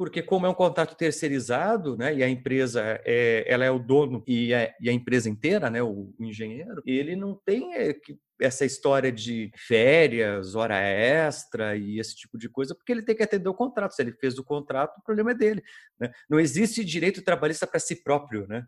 [0.00, 4.24] porque como é um contrato terceirizado, né, e a empresa é, ela é o dono
[4.26, 8.18] e a, e a empresa inteira, né, o, o, engenheiro, ele não tem é, que,
[8.40, 13.22] essa história de férias, hora extra e esse tipo de coisa, porque ele tem que
[13.22, 13.92] atender o contrato.
[13.92, 15.62] Se ele fez o contrato, o problema é dele.
[16.00, 16.10] Né?
[16.30, 18.64] Não existe direito trabalhista para si próprio, né?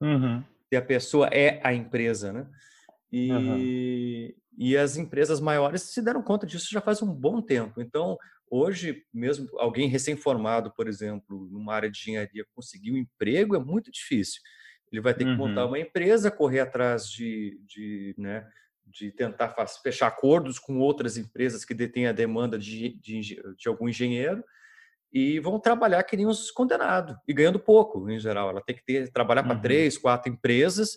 [0.00, 0.42] Uhum.
[0.70, 2.46] Se a pessoa é a empresa, né?
[3.12, 4.34] E, uhum.
[4.56, 7.78] e as empresas maiores se deram conta disso já faz um bom tempo.
[7.78, 8.16] Então,
[8.54, 13.90] Hoje, mesmo alguém recém-formado, por exemplo, numa área de engenharia, conseguir um emprego é muito
[13.90, 14.42] difícil.
[14.92, 15.68] Ele vai ter que montar uhum.
[15.68, 18.46] uma empresa, correr atrás de, de, né,
[18.84, 23.88] de tentar fechar acordos com outras empresas que detêm a demanda de, de, de algum
[23.88, 24.44] engenheiro
[25.10, 28.50] e vão trabalhar que nem uns condenados e ganhando pouco, em geral.
[28.50, 29.62] Ela tem que ter, trabalhar para uhum.
[29.62, 30.90] três, quatro empresas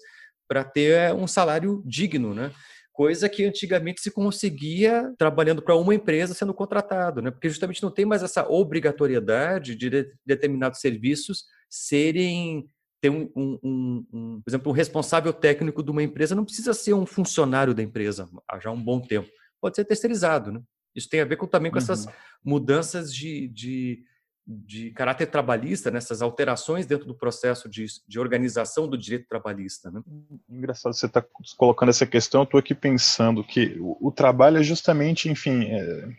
[0.46, 2.52] para ter um salário digno, né?
[2.96, 7.30] Coisa que antigamente se conseguia trabalhando para uma empresa sendo contratado, né?
[7.30, 12.70] Porque justamente não tem mais essa obrigatoriedade de determinados serviços serem
[13.02, 16.74] ter um, um, um, um, por exemplo, um responsável técnico de uma empresa não precisa
[16.74, 19.30] ser um funcionário da empresa há já um bom tempo,
[19.60, 20.62] pode ser terceirizado, né?
[20.96, 21.84] Isso tem a ver com, também com uhum.
[21.84, 22.08] essas
[22.42, 24.04] mudanças de, de
[24.48, 29.90] de caráter trabalhista, nessas alterações dentro do processo de, de organização do direito trabalhista.
[29.90, 30.02] Né?
[30.48, 31.28] Engraçado você estar tá
[31.58, 36.10] colocando essa questão, eu estou aqui pensando que o, o, trabalho é justamente, enfim, é,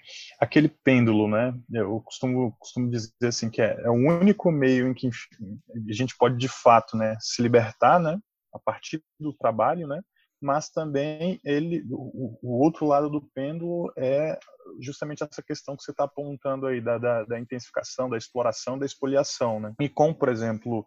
[0.41, 1.55] aquele pêndulo, né?
[1.73, 5.93] Eu costumo, costumo dizer assim que é, é, o único meio em que enfim, a
[5.93, 8.19] gente pode de fato, né, se libertar, né,
[8.53, 10.01] a partir do trabalho, né?
[10.47, 14.39] Mas também ele, o, o, outro lado do pêndulo é
[14.81, 18.87] justamente essa questão que você está apontando aí da, da, da, intensificação, da exploração, da
[18.87, 19.75] expoliação, né?
[19.81, 20.87] E com, por exemplo,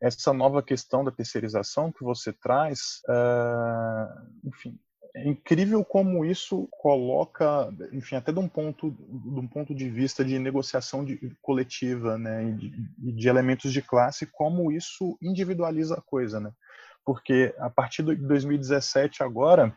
[0.00, 4.78] essa nova questão da terceirização que você traz, uh, enfim,
[5.14, 10.24] é incrível como isso coloca, enfim, até de um ponto, de um ponto de vista
[10.24, 16.40] de negociação de, coletiva, né, de, de elementos de classe, como isso individualiza a coisa,
[16.40, 16.50] né?
[17.04, 19.76] Porque a partir de 2017 agora,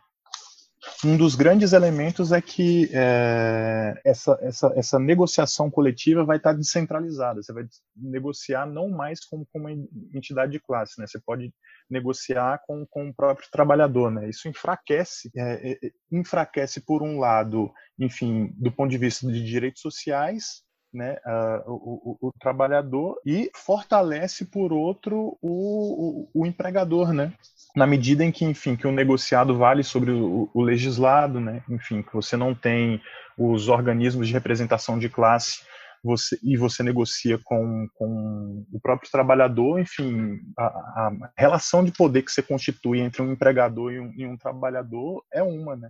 [1.04, 7.42] um dos grandes elementos é que é, essa, essa, essa negociação coletiva vai estar descentralizada.
[7.42, 9.72] Você vai negociar não mais com, com uma
[10.14, 11.06] entidade de classe, né?
[11.06, 11.54] Você pode
[11.90, 14.30] negociar com, com o próprio trabalhador, né?
[14.30, 19.82] Isso enfraquece, é, é, enfraquece por um lado, enfim, do ponto de vista de direitos
[19.82, 27.34] sociais, né, uh, o, o, o, trabalhador e fortalece, por outro, o, o, empregador, né?
[27.76, 31.62] Na medida em que, enfim, que o negociado vale sobre o, legislado, né?
[31.70, 33.02] Enfim, que você não tem
[33.38, 35.62] os organismos de representação de classe
[36.04, 42.24] você, e você negocia com, com o próprio trabalhador, enfim, a, a, relação de poder
[42.24, 45.90] que você constitui entre um empregador e um, e um trabalhador é uma, né?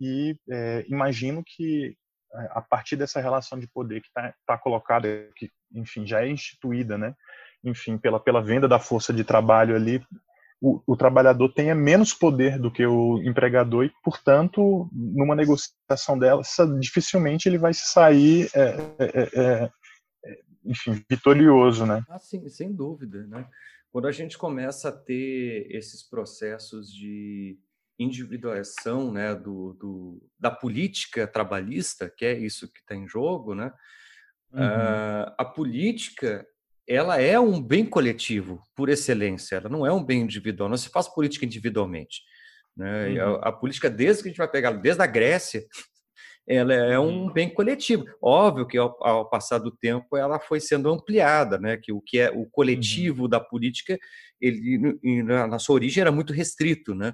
[0.00, 1.94] E é, imagino que
[2.50, 6.96] a partir dessa relação de poder que está tá colocada, que, enfim, já é instituída,
[6.96, 7.14] né?
[7.62, 10.02] Enfim, pela, pela venda da força de trabalho ali,
[10.60, 16.42] o, o, trabalhador tenha menos poder do que o empregador e, portanto, numa negociação dela,
[16.78, 19.70] dificilmente ele vai sair, é, é, é,
[20.24, 22.04] é, enfim, vitorioso, né?
[22.08, 23.46] Ah, sim, sem dúvida, né?
[23.90, 27.58] Quando a gente começa a ter esses processos de
[28.02, 33.72] individuação, né, do, do da política trabalhista, que é isso que está em jogo, né?
[34.52, 34.60] Uhum.
[34.60, 36.46] Uh, a política
[36.88, 40.88] ela é um bem coletivo por excelência, ela não é um bem individual, não se
[40.88, 42.22] faz política individualmente.
[42.76, 43.10] Né?
[43.10, 43.34] Uhum.
[43.36, 45.62] A, a, política, desde que a gente vai pegar, desde a Grécia,
[46.48, 47.32] ela é um uhum.
[47.32, 48.04] bem coletivo.
[48.20, 51.76] Óbvio que ao, ao, passar do tempo ela foi sendo ampliada, né?
[51.76, 53.28] que o que é o coletivo uhum.
[53.28, 53.96] da política,
[54.40, 57.12] ele na, na, sua origem era muito restrito, né?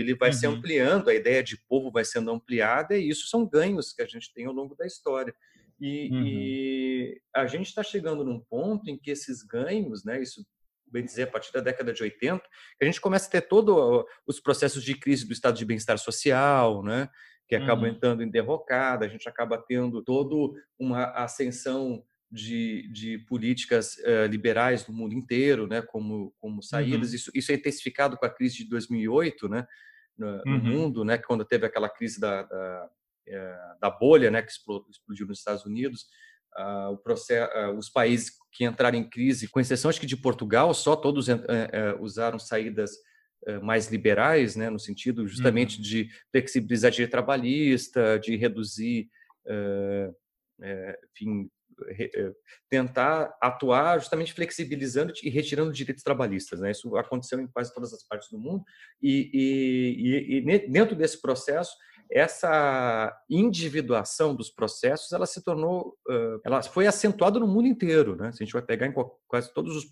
[0.00, 0.54] Ele vai se uhum.
[0.54, 4.32] ampliando, a ideia de povo vai sendo ampliada e isso são ganhos que a gente
[4.32, 5.34] tem ao longo da história.
[5.80, 6.22] E, uhum.
[6.26, 10.44] e a gente está chegando num ponto em que esses ganhos, né, isso
[10.86, 12.48] bem dizer, a partir da década de 80, que
[12.82, 16.84] a gente começa a ter todos os processos de crise do estado de bem-estar social,
[16.84, 17.08] né,
[17.48, 17.96] que acabam uhum.
[17.96, 24.86] entrando em derrocada, a gente acaba tendo toda uma ascensão de, de políticas uh, liberais
[24.86, 27.10] no mundo inteiro, né, como, como saídas.
[27.10, 27.14] Uhum.
[27.16, 29.66] Isso, isso é intensificado com a crise de 2008, né,
[30.16, 30.58] no, no uhum.
[30.64, 32.90] mundo, né, quando teve aquela crise da, da
[33.26, 36.06] é, da bolha, né, que explodiu nos Estados Unidos,
[36.58, 40.16] uh, o processo, uh, os países que entraram em crise, com exceção acho que de
[40.16, 41.34] Portugal, só todos uh,
[42.00, 42.92] usaram saídas
[43.62, 45.82] mais liberais, né, no sentido justamente uhum.
[45.82, 49.10] de flexibilizar a direito trabalhista, de reduzir,
[51.12, 51.50] enfim,
[52.68, 56.60] tentar atuar justamente flexibilizando e retirando direitos trabalhistas.
[56.60, 56.70] Né?
[56.70, 58.64] Isso aconteceu em quase todas as partes do mundo
[59.02, 61.74] e, e, e, e dentro desse processo
[62.10, 65.96] essa individuação dos processos ela se tornou
[66.44, 68.94] ela foi acentuada no mundo inteiro né se a gente vai pegar em
[69.26, 69.86] quase todos os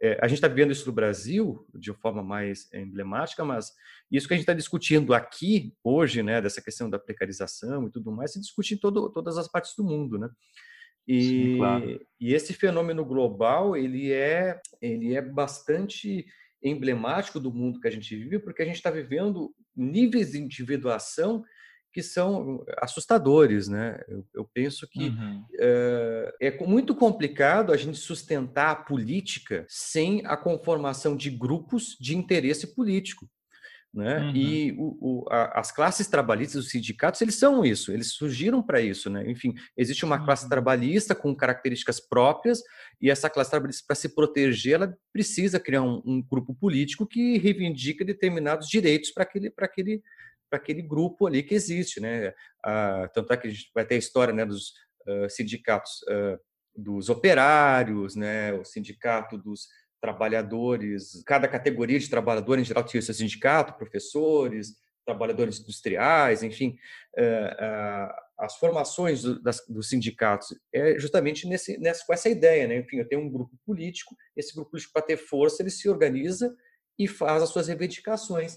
[0.00, 3.72] é, a gente está vivendo isso no Brasil de forma mais emblemática mas
[4.10, 8.10] isso que a gente está discutindo aqui hoje né dessa questão da precarização e tudo
[8.10, 10.28] mais se discute em todo, todas as partes do mundo né
[11.06, 12.00] e, Sim, claro.
[12.20, 16.24] e esse fenômeno global ele é ele é bastante
[16.62, 21.42] emblemático do mundo que a gente vive, porque a gente está vivendo níveis de individuação
[21.92, 24.00] que são assustadores, né?
[24.08, 25.44] Eu, eu penso que uhum.
[25.60, 32.16] é, é muito complicado a gente sustentar a política sem a conformação de grupos de
[32.16, 33.28] interesse político.
[33.94, 34.18] Né?
[34.20, 34.30] Uhum.
[34.34, 38.80] E o, o, a, as classes trabalhistas, os sindicatos, eles são isso, eles surgiram para
[38.80, 39.10] isso.
[39.10, 39.30] Né?
[39.30, 40.24] Enfim, existe uma uhum.
[40.24, 42.62] classe trabalhista com características próprias,
[43.00, 47.36] e essa classe trabalhista, para se proteger, ela precisa criar um, um, grupo político que
[47.36, 50.02] reivindica determinados direitos para aquele, aquele,
[50.50, 52.00] aquele grupo ali que existe.
[52.00, 52.32] Né?
[52.64, 54.72] Ah, tanto é que a gente vai ter a história né, dos
[55.06, 56.38] uh, sindicatos uh,
[56.74, 59.68] dos operários, né, o sindicato dos
[60.02, 64.74] trabalhadores, cada categoria de trabalhador em geral tinha seu sindicato, professores,
[65.06, 66.76] trabalhadores industriais, enfim,
[67.16, 72.78] eh, eh, as formações dos sindicatos é justamente nesse, nessa, com essa ideia, né?
[72.78, 76.52] Enfim, eu tenho um grupo político, esse grupo político para ter força ele se organiza
[76.98, 78.56] e faz as suas reivindicações.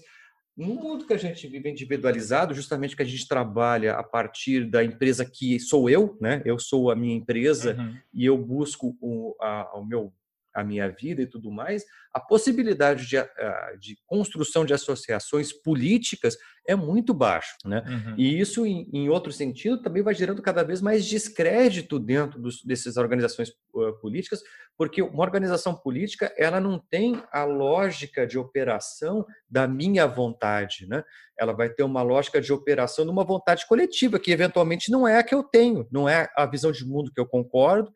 [0.56, 4.82] No mundo que a gente vive individualizado, justamente que a gente trabalha a partir da
[4.82, 6.42] empresa que sou eu, né?
[6.44, 7.96] Eu sou a minha empresa uhum.
[8.12, 10.12] e eu busco o, a, o meu
[10.56, 16.38] a minha vida e tudo mais, a possibilidade de, ah, de construção de associações políticas
[16.66, 17.54] é muito baixo.
[17.62, 17.84] Né?
[17.86, 18.14] Uhum.
[18.16, 22.64] E isso, em, em, outro sentido, também vai gerando cada vez mais descrédito dentro dos,
[22.64, 24.40] dessas organizações uh, políticas,
[24.78, 30.86] porque uma organização política ela não tem a lógica de operação da minha vontade.
[30.88, 31.04] Né?
[31.38, 35.18] Ela vai ter uma lógica de operação de uma vontade coletiva, que eventualmente não é
[35.18, 37.92] a que eu tenho, não é a visão de mundo que eu concordo,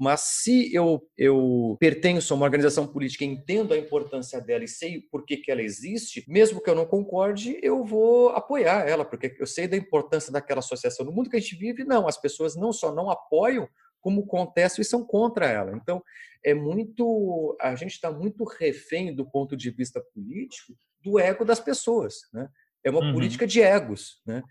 [0.00, 5.02] mas se eu, eu pertenço a uma organização política, entendo a importância dela e sei
[5.02, 9.36] por que, que ela existe, mesmo que eu não concorde, eu vou apoiar ela, porque
[9.38, 11.04] eu sei da importância daquela associação.
[11.04, 13.68] No mundo que a gente vive, não, as pessoas não só não apoiam,
[14.00, 15.76] como contestam e são contra ela.
[15.76, 16.02] Então,
[16.42, 17.54] é muito.
[17.60, 22.20] A gente está muito refém do ponto de vista político do ego das pessoas.
[22.32, 22.48] Né?
[22.82, 23.12] É uma uhum.
[23.12, 24.22] política de egos.
[24.26, 24.42] Né?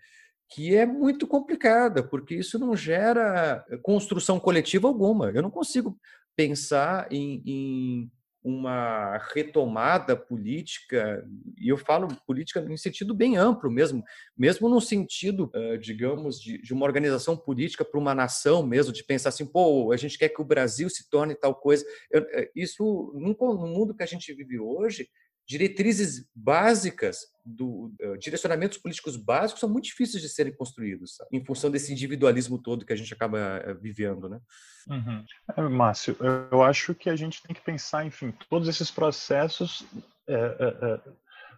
[0.50, 5.30] Que é muito complicada, porque isso não gera construção coletiva alguma.
[5.30, 5.96] Eu não consigo
[6.34, 8.10] pensar em, em
[8.42, 11.24] uma retomada política,
[11.58, 14.02] e eu falo política em sentido bem amplo mesmo,
[14.36, 19.28] mesmo no sentido, digamos, de, de uma organização política para uma nação mesmo, de pensar
[19.28, 21.84] assim, pô, a gente quer que o Brasil se torne tal coisa.
[22.10, 22.24] Eu,
[22.56, 25.08] isso, no mundo que a gente vive hoje,
[25.50, 31.30] diretrizes básicas, do, uh, direcionamentos políticos básicos são muito difíceis de serem construídos, sabe?
[31.32, 34.40] em função desse individualismo todo que a gente acaba uh, vivendo, né?
[34.88, 35.24] Uhum.
[35.56, 36.16] É, Márcio,
[36.52, 39.84] eu acho que a gente tem que pensar, enfim, todos esses processos
[40.28, 41.00] é, é,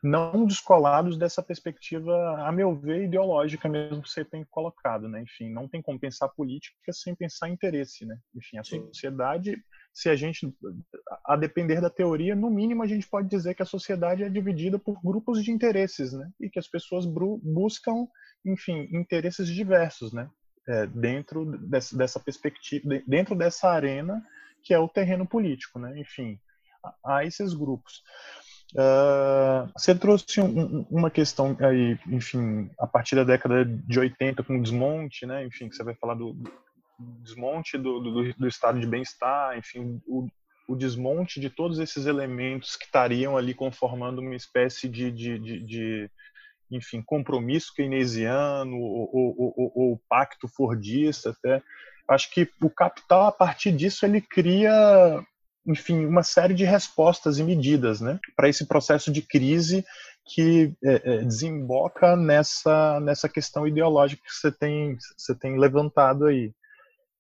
[0.02, 5.20] não descolados dessa perspectiva, a meu ver, ideológica mesmo que você tem colocado, né?
[5.20, 8.16] Enfim, não tem como pensar política sem pensar interesse, né?
[8.34, 8.88] Enfim, a Sim.
[9.92, 10.52] Se a gente,
[11.24, 14.78] a depender da teoria, no mínimo a gente pode dizer que a sociedade é dividida
[14.78, 16.30] por grupos de interesses, né?
[16.40, 18.06] E que as pessoas buscam,
[18.44, 20.28] enfim, interesses diversos, né?
[20.66, 24.24] É, dentro dessa, dessa perspectiva, dentro dessa arena
[24.62, 25.98] que é o terreno político, né?
[25.98, 26.38] Enfim,
[27.04, 28.02] há esses grupos.
[28.72, 34.56] Uh, você trouxe um, uma questão aí, enfim, a partir da década de 80 com
[34.56, 35.44] o desmonte, né?
[35.44, 36.34] Enfim, que você vai falar do,
[37.22, 40.26] desmonte do, do, do estado de bem-estar, enfim, o,
[40.68, 45.60] o, desmonte de todos esses elementos que estariam ali conformando uma espécie de, de, de,
[45.60, 46.10] de
[46.70, 51.62] enfim, compromisso keynesiano ou, ou, ou, ou, pacto fordista até.
[52.08, 55.22] Acho que o capital, a partir disso, ele cria,
[55.66, 59.84] enfim, uma série de respostas e medidas né, para esse processo de crise
[60.24, 66.52] que é, é, desemboca nessa, nessa questão ideológica que você tem, você tem levantado aí.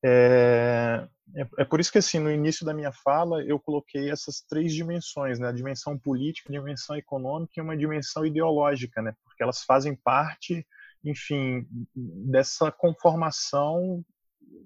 [0.04, 4.40] É, é, é, por isso que, assim, no início da minha fala, eu coloquei essas
[4.42, 5.48] três dimensões, né?
[5.48, 9.14] A dimensão política, a dimensão econômica e uma dimensão ideológica, né?
[9.24, 10.66] Porque elas fazem parte,
[11.04, 14.04] enfim, dessa conformação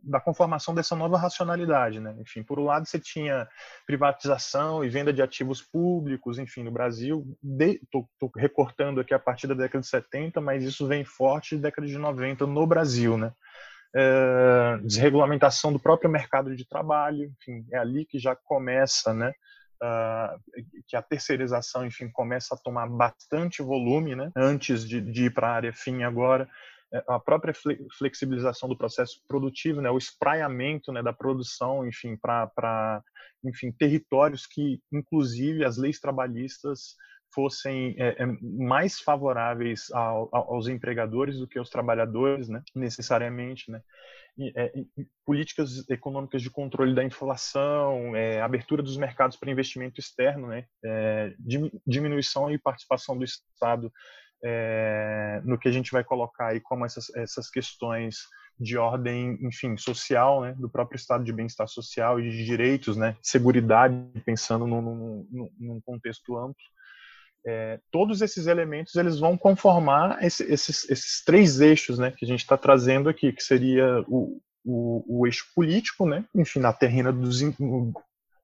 [0.02, 2.14] da conformação dessa nova racionalidade, né?
[2.20, 3.48] Enfim, por um lado você tinha
[3.86, 7.24] privatização e venda de ativos públicos, enfim, no Brasil,
[7.82, 11.86] estou recortando aqui a partir da década de 70, mas isso vem forte da década
[11.86, 13.32] de 90 no Brasil, né?
[13.98, 19.32] É, desregulamentação do próprio mercado de trabalho, enfim, é ali que já começa, né,
[19.82, 20.38] uh,
[20.86, 25.48] que a terceirização, enfim, começa a tomar bastante volume, né, antes de, de ir para
[25.48, 26.46] a área fim agora,
[26.92, 27.54] é, a própria
[27.98, 33.02] flexibilização do processo produtivo, né, o espraiamento né, da produção, enfim, para
[33.42, 36.96] enfim territórios que, inclusive, as leis trabalhistas
[37.36, 43.82] fossem é, é, mais favoráveis ao, aos empregadores do que aos trabalhadores, né, necessariamente, né.
[44.38, 44.72] E, é,
[45.24, 51.34] políticas econômicas de controle da inflação, é, abertura dos mercados para investimento externo, né, é,
[51.86, 53.92] diminuição e participação do Estado
[54.42, 58.16] é, no que a gente vai colocar aí como essas, essas questões
[58.58, 63.14] de ordem, enfim, social, né, do próprio estado de bem-estar social e de direitos, né,
[63.20, 63.94] seguridade,
[64.24, 64.80] pensando num,
[65.30, 66.64] num, num contexto amplo
[67.46, 72.28] é, todos esses elementos eles vão conformar esse, esses, esses, três eixos né, que a
[72.28, 77.12] gente está trazendo aqui, que seria o, o, o, eixo político, né, enfim, na terreno
[77.12, 77.92] dos, no,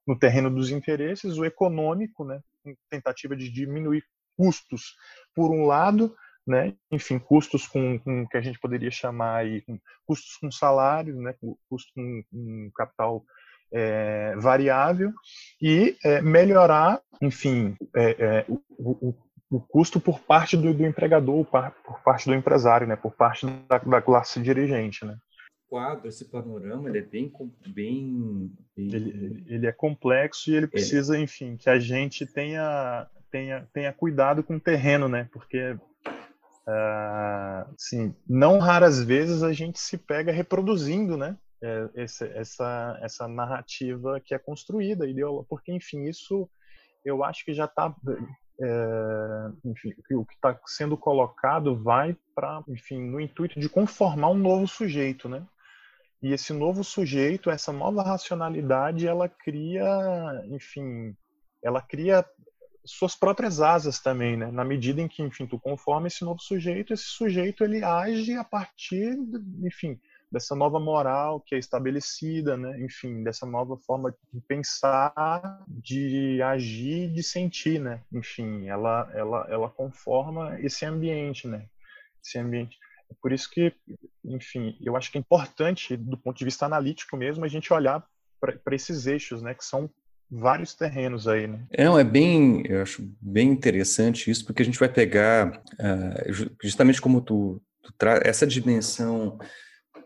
[0.07, 2.41] no terreno dos interesses, o econômico, né,
[2.89, 4.05] tentativa de diminuir
[4.37, 4.95] custos,
[5.35, 6.15] por um lado,
[6.47, 9.65] né, enfim, custos com, com que a gente poderia chamar aí,
[10.05, 11.35] custos com salário, né,
[11.69, 13.25] custos com, com capital
[13.73, 15.11] é, variável
[15.61, 19.15] e é, melhorar, enfim, é, é o, o,
[19.49, 23.79] o, custo por parte do, do empregador, por parte do empresário, né, por parte da,
[23.79, 25.17] da classe dirigente, né.
[25.67, 27.31] Quadro, esse panorama, ele é bem,
[27.73, 28.93] bem, bem...
[28.93, 34.43] Ele, ele, é complexo e ele precisa, enfim, que a gente tenha tenha, tenha cuidado
[34.43, 35.27] com o terreno, né?
[35.33, 35.75] Porque
[36.65, 41.35] Uh, assim, não raras vezes a gente se pega reproduzindo, né?
[41.63, 45.05] É, esse, essa, essa narrativa que é construída,
[45.47, 46.49] porque, enfim, isso
[47.05, 47.95] eu acho que já está.
[48.61, 54.37] É, enfim, o que está sendo colocado vai para, enfim, no intuito de conformar um
[54.37, 55.45] novo sujeito, né?
[56.21, 59.85] E esse novo sujeito, essa nova racionalidade, ela cria,
[60.49, 61.15] enfim,
[61.63, 62.25] ela cria
[62.85, 64.51] suas próprias asas também, né?
[64.51, 68.43] Na medida em que, enfim, tu conforma esse novo sujeito, esse sujeito ele age a
[68.43, 69.17] partir,
[69.63, 69.99] enfim,
[70.33, 72.81] dessa nova moral que é estabelecida, né?
[72.81, 78.01] enfim, dessa nova forma de pensar, de agir, de sentir, né?
[78.11, 81.67] Enfim, ela, ela, ela conforma esse ambiente, né?
[82.25, 82.79] Esse ambiente.
[83.11, 83.71] É por isso que,
[84.25, 88.03] enfim, eu acho que é importante, do ponto de vista analítico mesmo, a gente olhar
[88.41, 89.53] para esses eixos, né?
[89.53, 89.87] Que são
[90.31, 91.63] vários terrenos aí, né?
[91.71, 96.99] É, é bem, eu acho bem interessante isso, porque a gente vai pegar, uh, justamente
[96.99, 97.61] como tu
[98.23, 99.37] essa dimensão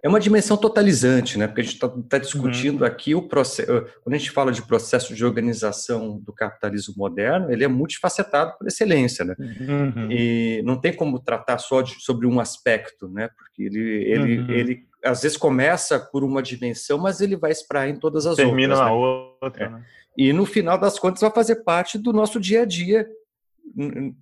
[0.04, 1.48] é uma dimensão totalizante, né?
[1.48, 2.88] Porque a gente está tá discutindo uhum.
[2.88, 3.68] aqui o processo.
[4.04, 8.68] Quando a gente fala de processo de organização do capitalismo moderno, ele é multifacetado por
[8.68, 9.36] excelência, né?
[9.40, 10.12] Uhum.
[10.12, 13.30] E não tem como tratar só de, sobre um aspecto, né?
[13.38, 14.52] Porque ele, ele, uhum.
[14.52, 18.74] ele às vezes começa por uma dimensão, mas ele vai espraiar em todas as Termina
[18.74, 18.80] outras.
[18.80, 19.42] Termina na né?
[19.42, 19.66] outra.
[19.66, 19.70] É.
[19.70, 19.86] Né?
[20.18, 23.08] E no final das contas vai fazer parte do nosso dia a dia.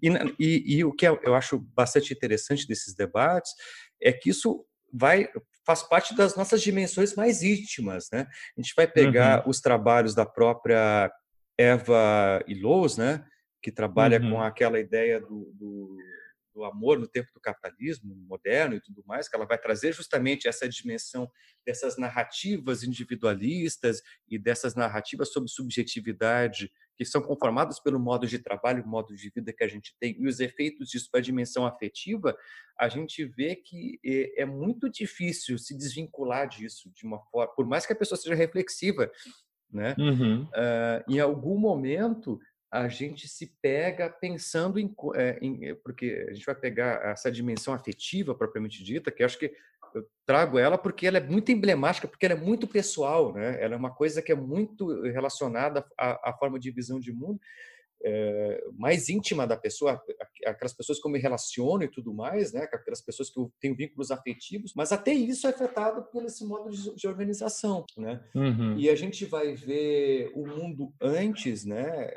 [0.02, 0.10] E,
[0.40, 3.52] e, e o que eu acho bastante interessante desses debates
[4.02, 5.30] é que isso vai
[5.66, 8.28] faz parte das nossas dimensões mais íntimas, né?
[8.58, 9.50] A gente vai pegar uhum.
[9.50, 11.12] os trabalhos da própria
[11.58, 13.26] Eva Illouz, né?
[13.62, 14.32] Que trabalha uhum.
[14.32, 15.98] com aquela ideia do, do
[16.56, 20.48] do amor no tempo do capitalismo moderno e tudo mais, que ela vai trazer justamente
[20.48, 21.30] essa dimensão
[21.66, 28.88] dessas narrativas individualistas e dessas narrativas sobre subjetividade que são conformadas pelo modo de trabalho,
[28.88, 32.36] modo de vida que a gente tem e os efeitos disso para a dimensão afetiva,
[32.80, 37.68] a gente vê que é, é muito difícil se desvincular disso de uma forma, por
[37.68, 39.12] mais que a pessoa seja reflexiva,
[39.70, 39.94] né?
[40.00, 40.44] Uhum.
[40.44, 42.40] Uh, em algum momento
[42.72, 47.32] a gente se pega pensando em, é, em, eh, porque a gente vai pegar essa
[47.32, 49.54] dimensão afetiva propriamente dita, que acho que
[49.94, 53.64] eu trago ela porque ela é muito emblemática, porque ela é muito pessoal, né?
[53.64, 57.40] Ela é uma coisa que é muito relacionada à, à forma de visão de mundo
[58.04, 60.02] é, mais íntima da pessoa,
[60.46, 62.68] aquelas pessoas que eu me relaciono e tudo mais, né?
[62.72, 66.70] aquelas pessoas que eu tenho vínculos afetivos, mas até isso é afetado por esse modo
[66.70, 67.86] de, de organização.
[67.98, 68.24] Né?
[68.36, 68.78] Uhum.
[68.78, 72.12] E a gente vai ver o mundo antes, né?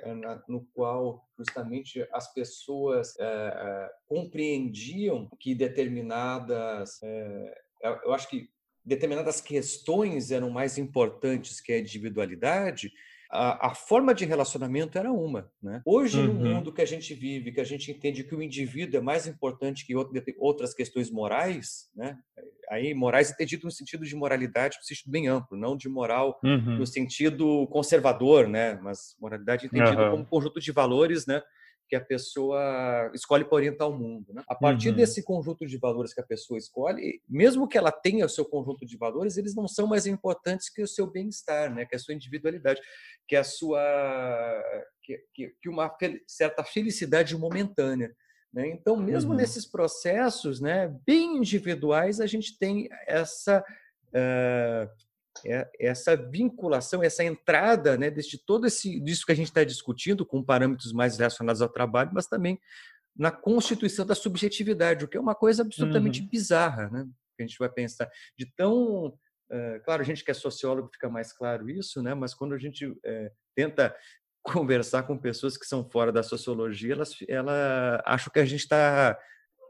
[0.48, 7.00] no qual justamente as pessoas é, compreendiam que determinadas.
[7.02, 7.62] É,
[8.04, 8.50] eu acho que
[8.84, 12.90] determinadas questões eram mais importantes que a individualidade,
[13.30, 15.50] a, a, forma de relacionamento era uma.
[15.62, 15.82] Né?
[15.84, 16.26] Hoje, uhum.
[16.26, 19.26] no mundo que a gente vive, que a gente entende que o indivíduo é mais
[19.26, 19.94] importante que
[20.38, 22.18] outras questões morais, né?
[22.70, 26.78] aí morais entendido no sentido de moralidade, no sentido bem amplo, não de moral uhum.
[26.78, 28.78] no sentido conservador, né?
[28.82, 30.10] mas moralidade entendida uhum.
[30.10, 31.42] como conjunto de valores né?
[31.88, 34.32] Que a pessoa escolhe para orientar o mundo.
[34.32, 34.42] Né?
[34.46, 34.96] A partir uhum.
[34.96, 38.84] desse conjunto de valores que a pessoa escolhe, mesmo que ela tenha o seu conjunto
[38.84, 41.86] de valores, eles não são mais importantes que o seu bem-estar, né?
[41.86, 42.80] que a sua individualidade,
[43.26, 43.82] que a sua
[45.02, 45.90] que, que, que uma
[46.26, 48.14] certa felicidade momentânea.
[48.52, 48.68] Né?
[48.68, 49.36] Então, mesmo uhum.
[49.36, 53.64] nesses processos né, bem individuais, a gente tem essa
[54.08, 55.07] uh,
[55.44, 60.24] é essa vinculação, essa entrada né, de todo esse disso que a gente está discutindo,
[60.24, 62.58] com parâmetros mais relacionados ao trabalho, mas também
[63.16, 66.28] na constituição da subjetividade, o que é uma coisa absolutamente uhum.
[66.28, 67.06] bizarra, né?
[67.36, 71.08] Que a gente vai pensar de tão uh, claro, a gente que é sociólogo fica
[71.08, 72.14] mais claro isso, né?
[72.14, 73.94] Mas quando a gente uh, tenta
[74.42, 79.18] conversar com pessoas que são fora da sociologia, elas, ela acham que a gente está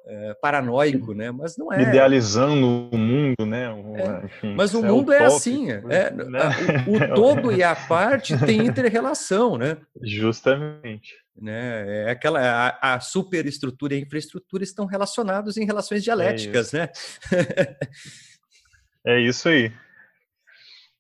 [0.09, 1.31] é, paranoico, né?
[1.31, 1.83] Mas não é.
[1.83, 3.67] Idealizando o mundo, né?
[3.67, 4.25] É.
[4.25, 5.71] Enfim, mas o é mundo é, assim.
[5.71, 6.41] É, né?
[6.87, 9.77] o, o, todo e a parte tem inter-relação, né?
[10.03, 11.15] Justamente.
[11.41, 12.07] Né?
[12.07, 16.89] É aquela a, a superestrutura e a infraestrutura estão relacionados em relações dialéticas, né?
[19.07, 19.71] é isso aí.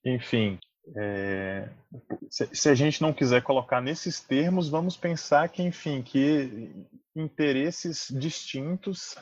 [0.05, 0.59] Enfim,
[0.97, 1.69] é,
[2.31, 6.71] se, se, a gente não quiser colocar nesses termos, vamos pensar que, enfim, que
[7.15, 9.17] interesses distintos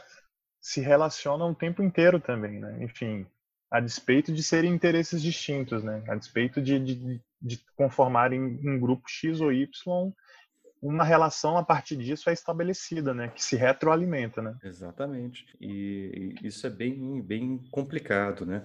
[0.61, 2.83] se relacionam o tempo inteiro também, né?
[2.83, 3.27] Enfim,
[3.71, 6.03] a despeito de serem interesses distintos, né?
[6.09, 10.13] A despeito de, de, de conformarem um grupo X ou Y,
[10.83, 13.29] uma relação a partir disso é estabelecida, né?
[13.29, 14.57] Que se retroalimenta, né?
[14.63, 15.47] Exatamente.
[15.61, 18.65] E, isso é bem, bem complicado, né?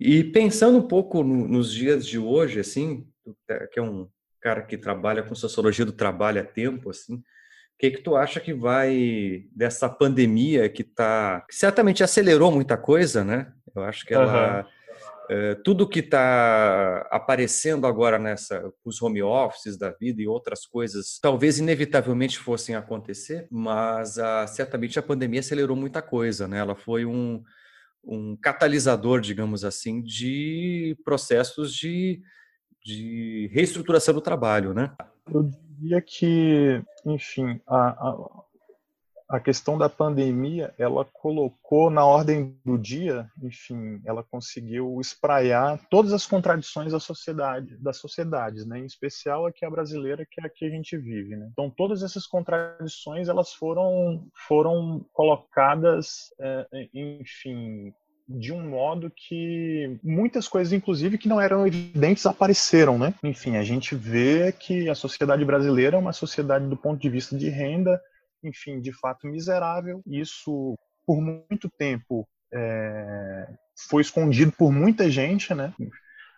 [0.00, 3.06] E pensando um pouco no, nos dias de hoje, assim,
[3.70, 4.08] que é um
[4.40, 7.22] cara que trabalha com sociologia do trabalho há tempo, assim, o
[7.78, 13.22] que que tu acha que vai dessa pandemia que tá, que certamente acelerou muita coisa,
[13.22, 13.52] né?
[13.76, 14.80] Eu acho que ela uhum.
[15.32, 21.20] É, tudo que está aparecendo agora nessa, os home offices da vida e outras coisas,
[21.22, 26.58] talvez inevitavelmente fossem acontecer, mas a, certamente a pandemia acelerou muita coisa, né?
[26.58, 27.44] Ela foi um,
[28.04, 32.20] um catalisador, digamos assim, de processos de,
[32.84, 34.94] de reestruturação do trabalho, né?
[35.32, 38.42] Eu diria que, enfim, a, a,
[39.30, 46.12] a questão da pandemia, ela colocou na ordem do dia, enfim, ela conseguiu espraiar todas
[46.12, 48.80] as contradições da sociedade, das sociedades, né?
[48.80, 51.48] Em especial aqui a brasileira, que é a que a gente vive, né?
[51.52, 57.94] Então todas essas contradições, elas foram foram colocadas, é, enfim,
[58.28, 63.14] de um modo que muitas coisas, inclusive, que não eram evidentes, apareceram, né?
[63.22, 67.36] Enfim, a gente vê que a sociedade brasileira é uma sociedade do ponto de vista
[67.36, 68.00] de renda
[68.42, 70.02] enfim, de fato miserável.
[70.06, 70.76] Isso
[71.06, 73.48] por muito tempo é,
[73.88, 75.72] foi escondido por muita gente, né?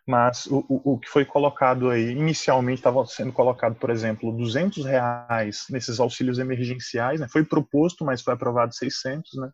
[0.07, 4.85] Mas o, o, o que foi colocado aí, inicialmente estava sendo colocado, por exemplo, 200
[4.85, 7.29] reais nesses auxílios emergenciais, né?
[7.29, 9.51] Foi proposto, mas foi aprovado 600, né?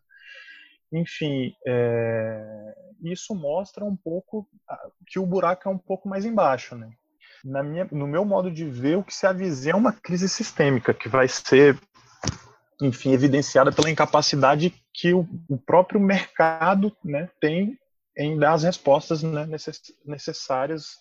[0.91, 2.73] Enfim, é,
[3.03, 4.47] isso mostra um pouco
[5.05, 6.89] que o buraco é um pouco mais embaixo, né?
[7.45, 10.93] Na minha, no meu modo de ver, o que se avizinha é uma crise sistêmica
[10.93, 11.79] que vai ser,
[12.81, 17.77] enfim, evidenciada pela incapacidade que o, o próprio mercado né, tem
[18.17, 19.47] em dar as respostas né,
[20.05, 20.97] necessárias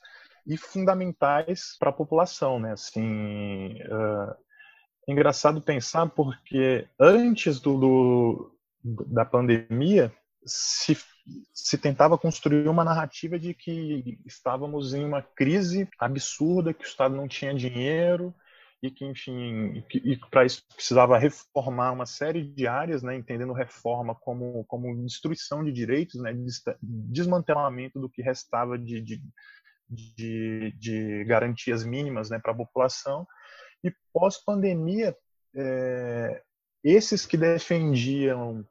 [0.47, 2.73] e fundamentais para a população, né?
[2.73, 4.35] Assim, uh,
[5.07, 10.13] engraçado pensar porque antes do, do da pandemia
[10.47, 10.97] se,
[11.53, 17.15] se tentava construir uma narrativa de que estávamos em uma crise absurda, que o Estado
[17.15, 18.35] não tinha dinheiro
[18.83, 24.15] e que, enfim, e, para isso precisava reformar uma série de áreas, né, entendendo reforma
[24.15, 26.33] como, como destruição de direitos, né,
[26.81, 29.23] desmantelamento do que restava de, de,
[29.89, 33.27] de, de garantias mínimas né, para a população.
[33.83, 35.17] E pós-pandemia,
[35.57, 36.43] é,
[36.85, 38.65] esses que defendiam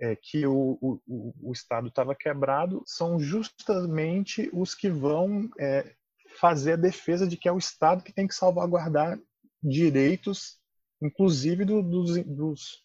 [0.00, 5.92] é, que o, o, o Estado estava quebrado são justamente os que vão é,
[6.38, 9.18] fazer a defesa de que é o Estado que tem que salvaguardar
[9.62, 10.58] direitos,
[11.02, 12.82] inclusive do, dos, dos,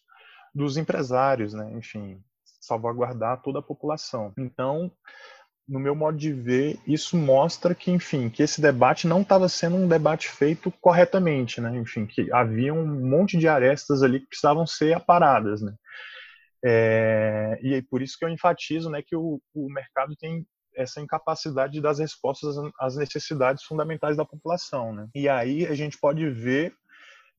[0.54, 1.72] dos empresários, né?
[1.74, 2.22] enfim,
[2.60, 4.32] salvaguardar toda a população.
[4.38, 4.90] Então,
[5.66, 9.76] no meu modo de ver, isso mostra que, enfim, que esse debate não estava sendo
[9.76, 11.74] um debate feito corretamente, né?
[11.76, 15.74] Enfim, que havia um monte de arestas ali que precisavam ser aparadas, né?
[16.62, 20.46] É, e é por isso que eu enfatizo, né, que o, o mercado tem
[20.76, 25.08] essa incapacidade de dar respostas às necessidades fundamentais da população, né?
[25.14, 26.74] E aí a gente pode ver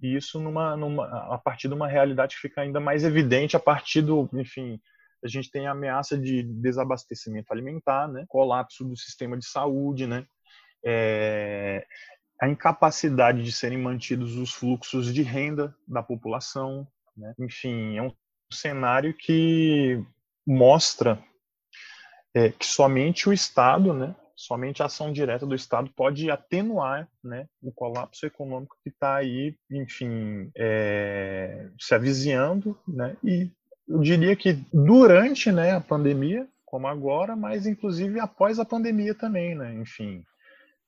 [0.02, 4.02] isso numa, numa a partir de uma realidade que fica ainda mais evidente a partir
[4.02, 4.80] do, enfim,
[5.24, 8.26] a gente tem a ameaça de desabastecimento alimentar, né?
[8.28, 10.26] colapso do sistema de saúde, né?
[10.84, 11.86] É,
[12.40, 17.34] a incapacidade de serem mantidos os fluxos de renda da população, né?
[17.40, 18.14] enfim, é um
[18.52, 20.04] cenário que
[20.46, 21.24] mostra
[22.36, 27.48] é, que somente o Estado, né, somente a ação direta do Estado pode atenuar né,
[27.64, 33.50] o colapso econômico que está aí, enfim, é, se avizinhando, né, e
[33.88, 39.56] eu diria que durante né, a pandemia, como agora, mas inclusive após a pandemia também,
[39.56, 39.74] né?
[39.76, 40.26] Enfim,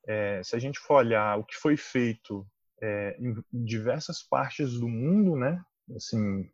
[0.08, 2.46] é, se a gente for olhar o que foi feito
[2.82, 5.62] é, em diversas partes do mundo, né?
[5.96, 6.50] Assim,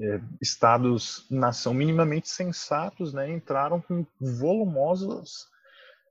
[0.00, 3.30] é, estados nação minimamente sensatos, né?
[3.30, 5.46] Entraram com volumosas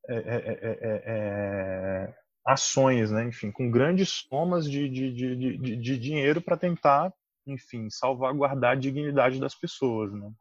[0.08, 2.14] é, é, é,
[2.46, 3.26] ações, né?
[3.26, 7.14] Enfim, com grandes somas de, de, de, de, de dinheiro para tentar
[7.52, 10.32] enfim, salvaguardar a dignidade das pessoas, né?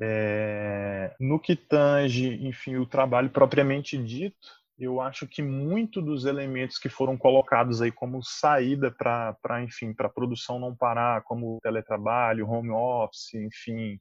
[0.00, 4.48] É, no que tange, enfim, o trabalho propriamente dito,
[4.78, 10.06] eu acho que muito dos elementos que foram colocados aí como saída para, enfim, para
[10.06, 13.98] a produção não parar, como teletrabalho, home office, enfim,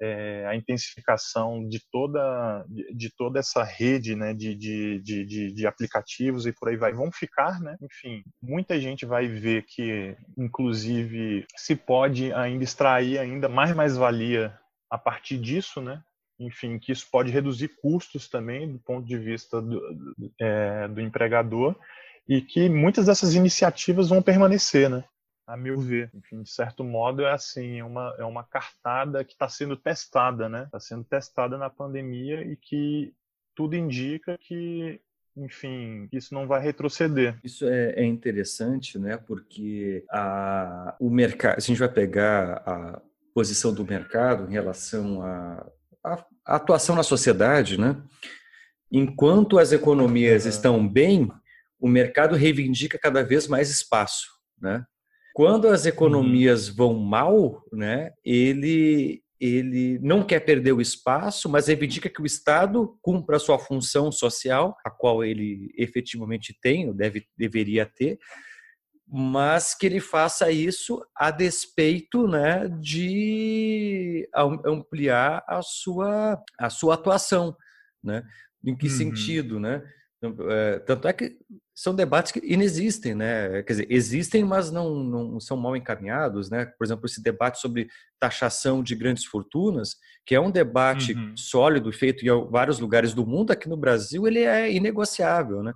[0.00, 6.46] é, a intensificação de toda, de, de, toda essa rede né, de, de, de, aplicativos
[6.46, 7.76] e por aí vai, vão ficar, né?
[7.80, 14.58] Enfim, muita gente vai ver que, inclusive, se pode ainda extrair ainda mais mais-valia
[14.90, 16.02] a partir disso, né?
[16.38, 21.00] Enfim, que isso pode reduzir custos também do ponto de vista do, do, é, do
[21.00, 21.76] empregador
[22.28, 25.04] e que muitas dessas iniciativas vão permanecer, né?
[25.46, 26.10] a meu ver.
[26.14, 30.48] Enfim, de certo modo, é assim, é uma, é uma cartada que está sendo testada,
[30.48, 30.64] né?
[30.64, 33.12] Está sendo testada na pandemia e que
[33.54, 35.00] tudo indica que,
[35.36, 37.38] enfim, isso não vai retroceder.
[37.44, 39.16] Isso é, é interessante, né?
[39.16, 43.02] Porque a, o mercado, a gente vai pegar a
[43.34, 45.66] posição do mercado em relação à
[46.04, 48.02] a, a, atuação na sociedade, né?
[48.92, 51.28] Enquanto as economias estão bem,
[51.80, 54.26] o mercado reivindica cada vez mais espaço,
[54.60, 54.84] né?
[55.34, 56.74] Quando as economias uhum.
[56.76, 62.96] vão mal, né, ele, ele não quer perder o espaço, mas reivindica que o Estado
[63.02, 68.16] cumpra a sua função social, a qual ele efetivamente tem, ou deve, deveria ter,
[69.06, 74.28] mas que ele faça isso a despeito né, de
[74.64, 77.56] ampliar a sua, a sua atuação.
[78.02, 78.22] Né?
[78.64, 78.92] Em que uhum.
[78.92, 79.60] sentido?
[79.60, 79.82] Né?
[80.50, 81.36] É, tanto é que
[81.74, 83.62] são debates que inexistem, né?
[83.64, 86.66] Quer dizer, existem, mas não, não são mal encaminhados, né?
[86.66, 87.88] Por exemplo, esse debate sobre
[88.18, 91.36] taxação de grandes fortunas, que é um debate uhum.
[91.36, 95.72] sólido, feito em vários lugares do mundo, aqui no Brasil ele é inegociável, né?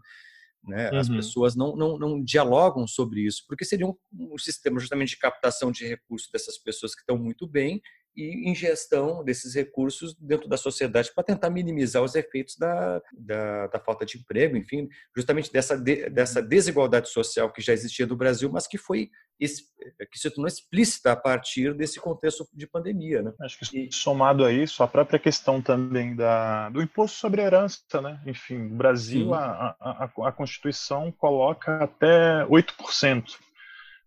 [0.64, 0.90] Né?
[0.92, 1.16] As uhum.
[1.16, 5.70] pessoas não, não, não dialogam sobre isso, porque seria um, um sistema justamente de captação
[5.70, 7.80] de recursos dessas pessoas que estão muito bem
[8.18, 13.78] e ingestão desses recursos dentro da sociedade para tentar minimizar os efeitos da, da, da,
[13.78, 18.50] falta de emprego, enfim, justamente dessa, de, dessa desigualdade social que já existia no Brasil,
[18.50, 19.08] mas que foi
[19.38, 23.22] que se tornou explícita a partir desse contexto de pandemia.
[23.22, 23.32] Né?
[23.42, 28.20] Acho que somado a isso, a própria questão também da, do imposto sobre herança, né?
[28.26, 33.24] enfim, no Brasil a, a, a, Constituição coloca até 8%.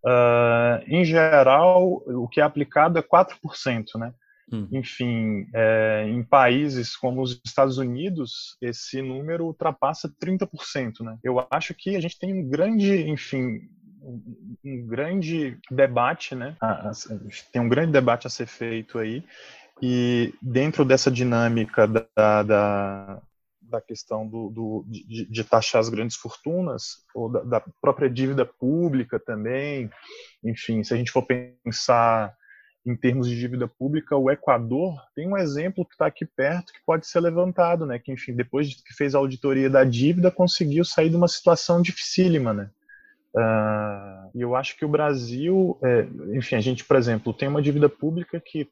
[0.04, 4.12] Uh, em geral, o que é aplicado é 4%, né?
[4.52, 4.68] Hum.
[4.70, 11.18] Enfim, é, em países como os Estados Unidos, esse número ultrapassa 30%, né?
[11.22, 13.60] Eu acho que a gente tem um grande, enfim,
[14.64, 16.56] um grande debate, né?
[17.52, 19.24] Tem um grande debate a ser feito aí,
[19.80, 23.22] e dentro dessa dinâmica da, da,
[23.72, 28.44] da questão do, do de, de, taxar as grandes fortunas, ou da, da, própria dívida
[28.44, 29.90] pública também,
[30.44, 32.34] enfim, se a gente for pensar
[32.84, 36.80] em termos de dívida pública, o Equador tem um exemplo que está aqui perto que
[36.84, 37.98] pode ser levantado, né?
[37.98, 42.52] Que enfim, depois que fez a auditoria da dívida, conseguiu sair de uma situação dificílima,
[42.52, 42.70] né?
[43.34, 46.06] Uh, e eu acho que o Brasil, é,
[46.36, 48.68] enfim, a gente, por exemplo, tem uma dívida pública que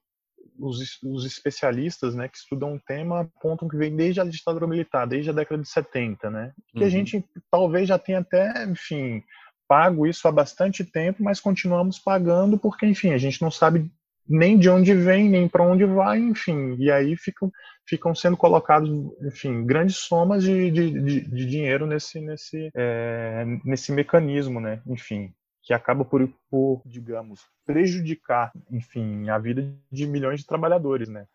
[0.60, 5.06] os, os, especialistas né, que estudam o tema apontam que vem desde a ditadura militar,
[5.06, 6.52] desde a década de 70, né?
[6.72, 6.86] Que uhum.
[6.86, 9.22] a gente talvez já tenha até, enfim,
[9.68, 13.90] pago isso há bastante tempo, mas continuamos pagando porque, enfim, a gente não sabe
[14.28, 17.50] nem de onde vem, nem para onde vai, enfim, e aí ficam,
[17.84, 18.88] ficam sendo colocados,
[19.22, 25.32] enfim, grandes somas de, de, de, de dinheiro nesse, nesse, é, nesse mecanismo, né, enfim,
[25.62, 31.26] que acaba por, por, digamos, prejudicar, enfim, a vida de milhões de trabalhadores, né.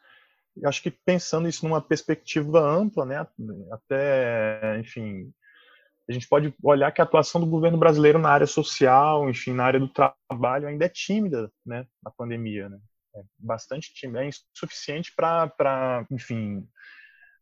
[0.57, 3.27] Eu acho que pensando isso numa perspectiva ampla, né,
[3.71, 5.31] até, enfim,
[6.07, 9.65] a gente pode olhar que a atuação do governo brasileiro na área social, enfim, na
[9.65, 12.79] área do trabalho ainda é tímida, né, na pandemia, né?
[13.15, 16.67] É bastante tímida, é insuficiente para, enfim,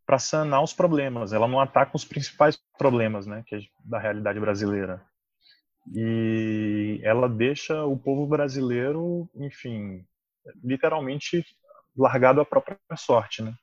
[0.05, 1.33] para sanar os problemas.
[1.33, 5.03] Ela não ataca os principais problemas, né, que é da realidade brasileira.
[5.91, 10.05] E ela deixa o povo brasileiro, enfim,
[10.63, 11.45] literalmente
[11.95, 13.53] largado à própria sorte, né?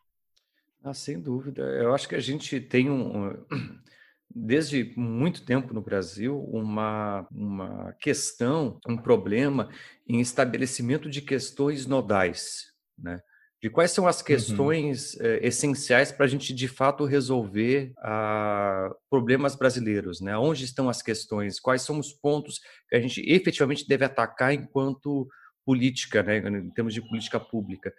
[0.83, 1.63] Ah, sem dúvida.
[1.63, 3.33] Eu acho que a gente tem um
[4.33, 9.69] desde muito tempo no Brasil uma, uma questão, um problema
[10.09, 13.21] em estabelecimento de questões nodais, né?
[13.63, 14.25] De quais são as uhum.
[14.25, 15.27] questões uhum.
[15.27, 20.37] eh, essenciais para a gente de fato resolver ah, problemas brasileiros, né?
[20.37, 21.61] Onde estão as questões?
[21.61, 22.59] Quais são os pontos
[22.89, 25.29] que a gente efetivamente deve atacar enquanto
[25.65, 26.39] política, né?
[26.39, 27.93] Em termos de política pública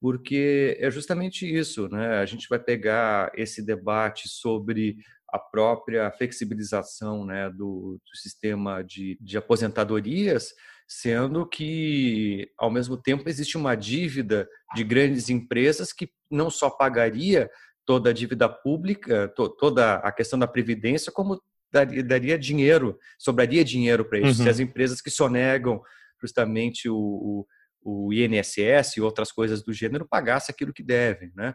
[0.00, 2.18] porque é justamente isso, né?
[2.18, 4.96] A gente vai pegar esse debate sobre
[5.28, 10.54] a própria flexibilização né, do, do sistema de, de aposentadorias,
[10.88, 17.50] sendo que, ao mesmo tempo, existe uma dívida de grandes empresas que não só pagaria
[17.84, 23.62] toda a dívida pública, to, toda a questão da previdência, como daria, daria dinheiro, sobraria
[23.62, 24.38] dinheiro para isso.
[24.38, 24.44] Uhum.
[24.44, 25.82] Se as empresas que sonegam
[26.20, 27.46] justamente o, o,
[27.82, 31.54] o, INSS e outras coisas do gênero pagassem aquilo que devem, né?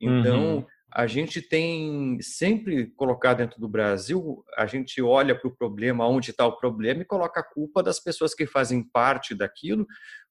[0.00, 5.54] Então, uhum a gente tem sempre colocado dentro do Brasil, a gente olha para o
[5.54, 9.86] problema, onde está o problema, e coloca a culpa das pessoas que fazem parte daquilo,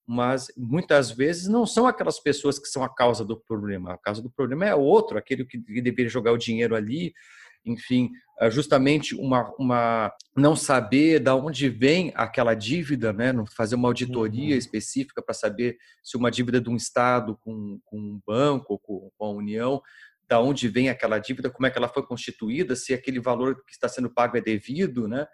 [0.06, 3.94] mas muitas vezes não são aquelas pessoas que são a causa do problema.
[3.94, 7.14] A causa do problema é outro, aquele que deveria jogar o dinheiro ali,
[7.66, 13.34] enfim, é justamente uma, uma não saber da onde vem aquela dívida, né?
[13.56, 14.58] Fazer uma auditoria uhum.
[14.58, 19.12] específica para saber se uma dívida de um estado com, com um banco ou com,
[19.18, 19.82] com a União
[20.30, 23.74] da onde vem aquela dívida, como é que ela foi constituída, se aquele valor que
[23.74, 25.26] está sendo pago é devido, né?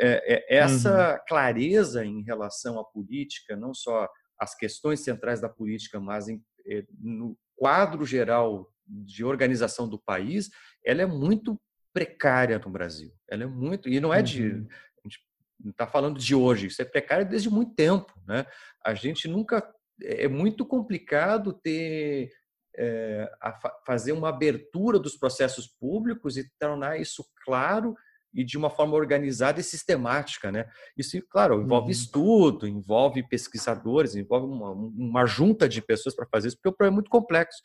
[0.00, 1.18] É, é, essa uhum.
[1.28, 4.08] clareza em relação à política, não só
[4.40, 10.48] as questões centrais da política, mas em, é, no quadro geral de organização do país,
[10.82, 11.60] ela é muito
[11.92, 13.12] precária no Brasil.
[13.28, 14.66] Ela é muito e não é de uhum.
[15.04, 15.18] a gente
[15.60, 18.46] não está falando de hoje, isso é precário desde muito tempo, né?
[18.82, 19.68] A gente nunca
[20.02, 22.30] é, é muito complicado ter
[22.78, 27.96] é, a fa fazer uma abertura dos processos públicos e tornar isso claro
[28.32, 30.66] e de uma forma organizada e sistemática, né?
[30.96, 31.90] Isso, claro, envolve uhum.
[31.90, 36.94] estudo, envolve pesquisadores, envolve uma, uma junta de pessoas para fazer isso, porque o problema
[36.94, 37.60] é muito complexo,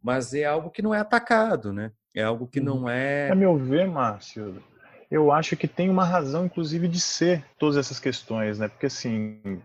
[0.00, 1.90] mas é algo que não é atacado, né?
[2.14, 2.88] É algo que não uhum.
[2.88, 3.30] é...
[3.30, 4.62] A meu ver, Márcio,
[5.10, 8.68] eu acho que tem uma razão, inclusive, de ser todas essas questões, né?
[8.68, 9.60] Porque, assim,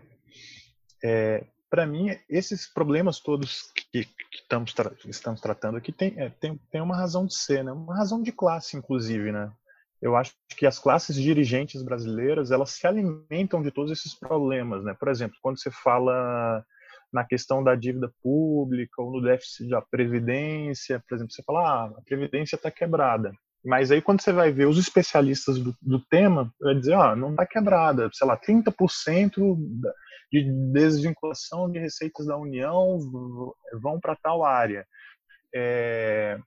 [1.04, 6.30] é, para mim, esses problemas todos que, que estamos, tra estamos tratando aqui tem, é,
[6.30, 7.72] tem, tem uma razão de ser, né?
[7.72, 9.30] uma razão de classe, inclusive.
[9.32, 9.50] Né?
[10.00, 14.84] Eu acho que as classes dirigentes brasileiras elas se alimentam de todos esses problemas.
[14.84, 14.94] Né?
[14.98, 16.64] Por exemplo, quando você fala
[17.12, 21.84] na questão da dívida pública ou no déficit da previdência, por exemplo, você fala, ah,
[21.98, 23.32] a previdência está quebrada.
[23.64, 27.30] Mas aí quando você vai ver os especialistas do, do tema, vai dizer, ó, não
[27.30, 29.56] está quebrada, sei lá, 30%
[30.32, 32.98] de desvinculação de receitas da União
[33.80, 34.86] vão para tal área.
[35.54, 36.38] É,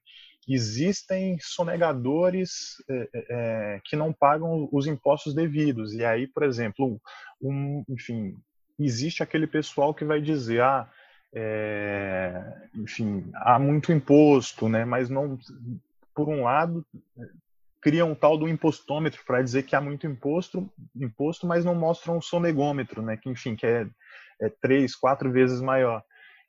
[0.48, 5.92] existem sonegadores é, é, é, que não pagam os impostos devidos.
[5.94, 7.00] E aí, por exemplo,
[7.40, 8.36] um, enfim,
[8.78, 10.90] existe aquele pessoal que vai dizer, ah,
[11.34, 14.84] é, enfim, há muito imposto, né?
[14.84, 15.38] Mas não,
[16.14, 16.84] por um lado,
[17.82, 22.16] cria um tal do impostômetro para dizer que há muito imposto, imposto, mas não mostram
[22.16, 23.16] um sonegômetro, né?
[23.16, 23.86] Que enfim, que é,
[24.40, 26.02] é três, quatro vezes maior.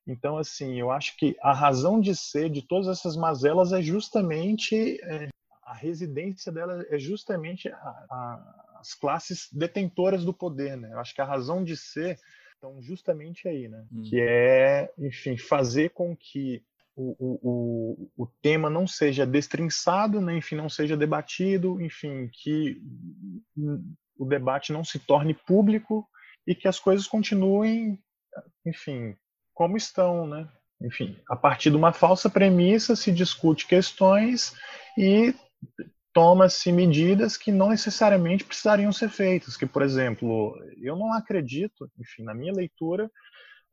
[0.06, 5.00] Então, assim, eu acho que a razão de ser de todas essas mazelas é justamente
[5.04, 5.30] é,
[5.64, 10.92] a residência dela é justamente a, a, as classes detentoras do poder, né?
[10.92, 12.20] Eu acho que a razão de ser
[12.58, 13.84] então justamente aí, né?
[13.92, 14.04] Hum.
[14.04, 16.64] Que é, enfim, fazer com que
[16.96, 20.38] o, o, o, tema não seja destrinçado, né?
[20.38, 22.82] enfim, não seja debatido, enfim, que
[24.18, 26.08] o debate não se torne público
[26.46, 28.00] e que as coisas continuem,
[28.66, 29.16] enfim,
[29.54, 30.48] como estão, né?
[30.82, 34.54] Enfim, a partir de uma falsa premissa se discute questões
[34.98, 35.34] e
[36.14, 39.58] toma-se medidas que não necessariamente precisariam ser feitas.
[39.58, 43.10] Que, por exemplo, eu não acredito, enfim, na minha leitura,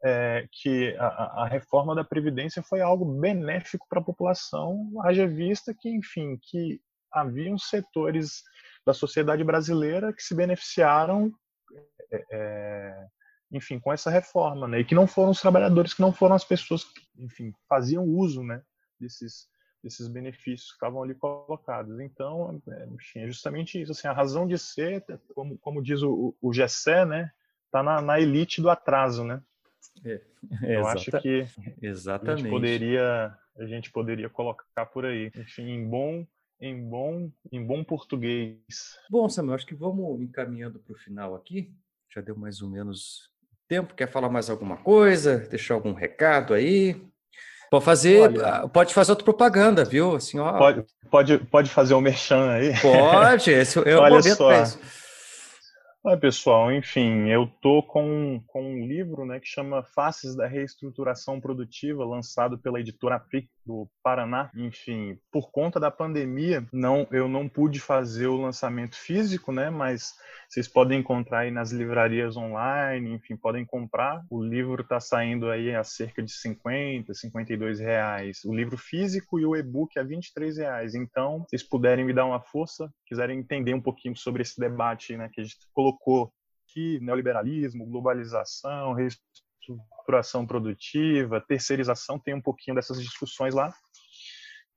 [0.02, 5.74] é, que a, a, reforma da previdência foi algo benéfico para a população, haja vista
[5.78, 6.80] que, enfim, que
[7.12, 8.42] haviam setores
[8.86, 11.32] da sociedade brasileira que se beneficiaram
[12.12, 13.06] é, é
[13.52, 14.80] enfim, com essa reforma, né?
[14.80, 18.44] E que não foram os trabalhadores, que não foram as pessoas que, enfim, faziam uso,
[18.44, 18.62] né,
[18.98, 19.48] desses
[19.82, 21.98] desses benefícios que estavam ali colocados.
[22.00, 25.02] Então, é, é justamente isso, assim, a razão de ser,
[25.34, 27.30] como, como diz o, o Gessé, né,
[27.70, 29.42] tá na, na elite do atraso, né?
[30.04, 30.20] É,
[30.62, 31.46] Eu acho que
[31.82, 32.32] exatamente.
[32.32, 36.26] a gente poderia a gente poderia colocar por aí, enfim, em bom
[36.60, 38.58] em bom em bom português.
[39.10, 41.72] Bom, Samuel, acho que vamos encaminhando para o final aqui.
[42.14, 43.30] Já deu mais ou menos
[43.68, 43.94] tempo.
[43.94, 45.38] Quer falar mais alguma coisa?
[45.38, 47.00] Deixar algum recado aí?
[47.70, 50.16] Pode fazer, Olha, ah, pode fazer outra propaganda, viu?
[50.16, 50.58] Assim, ó.
[50.58, 52.72] Pode, pode, pode fazer o um merchan aí?
[52.80, 54.50] Pode, esse é o Olha momento só.
[56.02, 61.38] Oi, pessoal, enfim, eu tô com, com um livro né, que chama Faces da Reestruturação
[61.38, 64.50] Produtiva, lançado pela editora PIC do Paraná.
[64.56, 70.14] Enfim, por conta da pandemia, não, eu não pude fazer o lançamento físico, né, mas
[70.48, 74.24] vocês podem encontrar aí nas livrarias online, enfim, podem comprar.
[74.28, 78.40] O livro está saindo aí a cerca de 50, 52 reais.
[78.44, 80.94] O livro físico e o e-book a 23 reais.
[80.96, 85.16] Então, se vocês puderem me dar uma força, quiserem entender um pouquinho sobre esse debate
[85.16, 86.32] né, que a gente colocou
[86.68, 88.94] aqui, neoliberalismo, globalização,
[90.10, 93.72] reestruturação produtiva, terceirização, tem um pouquinho dessas discussões lá.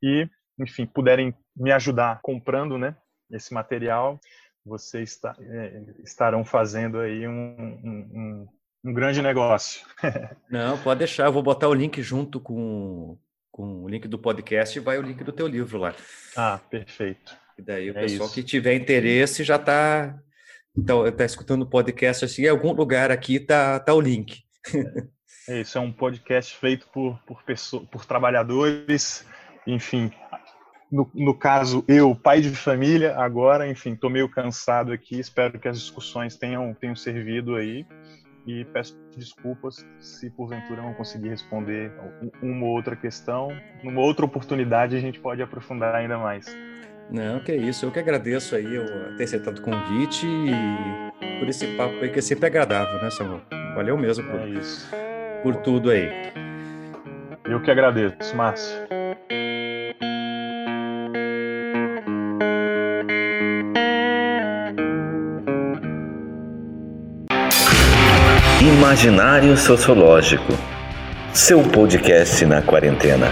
[0.01, 0.27] E,
[0.59, 2.95] enfim, puderem me ajudar comprando né,
[3.31, 4.19] esse material,
[4.65, 8.47] vocês está, é, estarão fazendo aí um, um,
[8.85, 9.85] um grande negócio.
[10.49, 13.17] Não, pode deixar, eu vou botar o link junto com,
[13.51, 15.95] com o link do podcast e vai o link do teu livro lá.
[16.35, 17.35] Ah, perfeito.
[17.57, 18.35] E daí o é pessoal isso.
[18.35, 20.19] que tiver interesse já está
[20.85, 24.43] tá, tá escutando o podcast assim, em algum lugar aqui tá, tá o link.
[25.47, 29.27] É isso, é um podcast feito por, por, pessoas, por trabalhadores,
[29.67, 30.09] enfim,
[30.93, 35.67] no, no, caso, eu, pai de família, agora, enfim, estou meio cansado aqui, espero que
[35.67, 37.85] as discussões tenham, tenham servido aí
[38.45, 41.91] e peço desculpas se porventura não conseguir responder
[42.41, 43.49] uma ou outra questão.
[43.83, 46.45] Numa outra oportunidade a gente pode aprofundar ainda mais.
[47.09, 47.85] Não, que é isso.
[47.85, 52.19] Eu que agradeço aí eu ter aceitado o convite e por esse papo aí que
[52.19, 53.41] é sempre agradável, né, Samuel?
[53.75, 56.09] Valeu mesmo por, é por tudo aí.
[57.45, 58.77] Eu que agradeço, Márcio.
[68.61, 70.53] Imaginário Sociológico.
[71.33, 73.27] Seu podcast na quarentena.